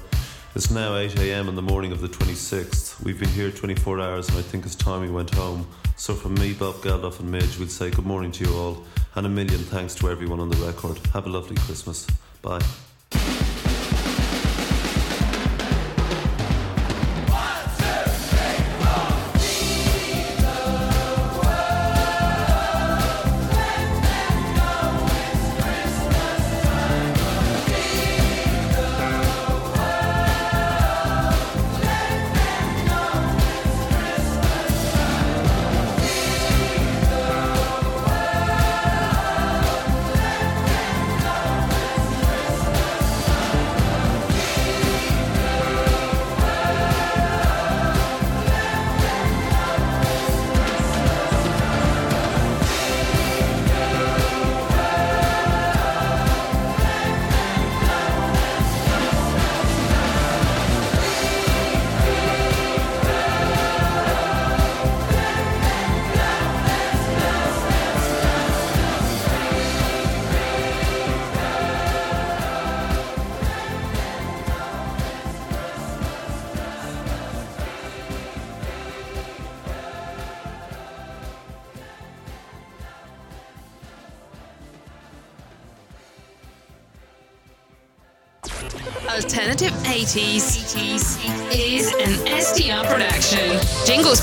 It's 0.54 0.70
now 0.70 0.92
8am 0.92 1.48
in 1.48 1.54
the 1.54 1.62
morning 1.62 1.92
of 1.92 2.00
the 2.00 2.08
26th. 2.08 3.00
We've 3.04 3.18
been 3.18 3.28
here 3.28 3.50
24 3.50 4.00
hours 4.00 4.28
and 4.28 4.38
I 4.38 4.42
think 4.42 4.66
it's 4.66 4.74
time 4.74 5.02
we 5.02 5.10
went 5.10 5.32
home. 5.34 5.66
So 5.96 6.14
from 6.14 6.34
me, 6.34 6.52
Bob 6.54 6.76
Geldof 6.76 7.20
and 7.20 7.30
Midge, 7.30 7.58
we'll 7.58 7.68
say 7.68 7.90
good 7.90 8.06
morning 8.06 8.32
to 8.32 8.44
you 8.44 8.56
all 8.56 8.84
and 9.14 9.26
a 9.26 9.28
million 9.28 9.60
thanks 9.60 9.94
to 9.96 10.10
everyone 10.10 10.40
on 10.40 10.48
the 10.48 10.56
record. 10.56 10.98
Have 11.12 11.26
a 11.26 11.30
lovely 11.30 11.56
Christmas. 11.56 12.06
Bye. 12.42 12.62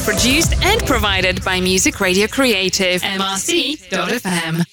Produced 0.05 0.53
and 0.63 0.85
provided 0.85 1.43
by 1.43 1.59
Music 1.59 1.99
Radio 1.99 2.27
Creative, 2.27 3.01
mrc.fm. 3.01 4.64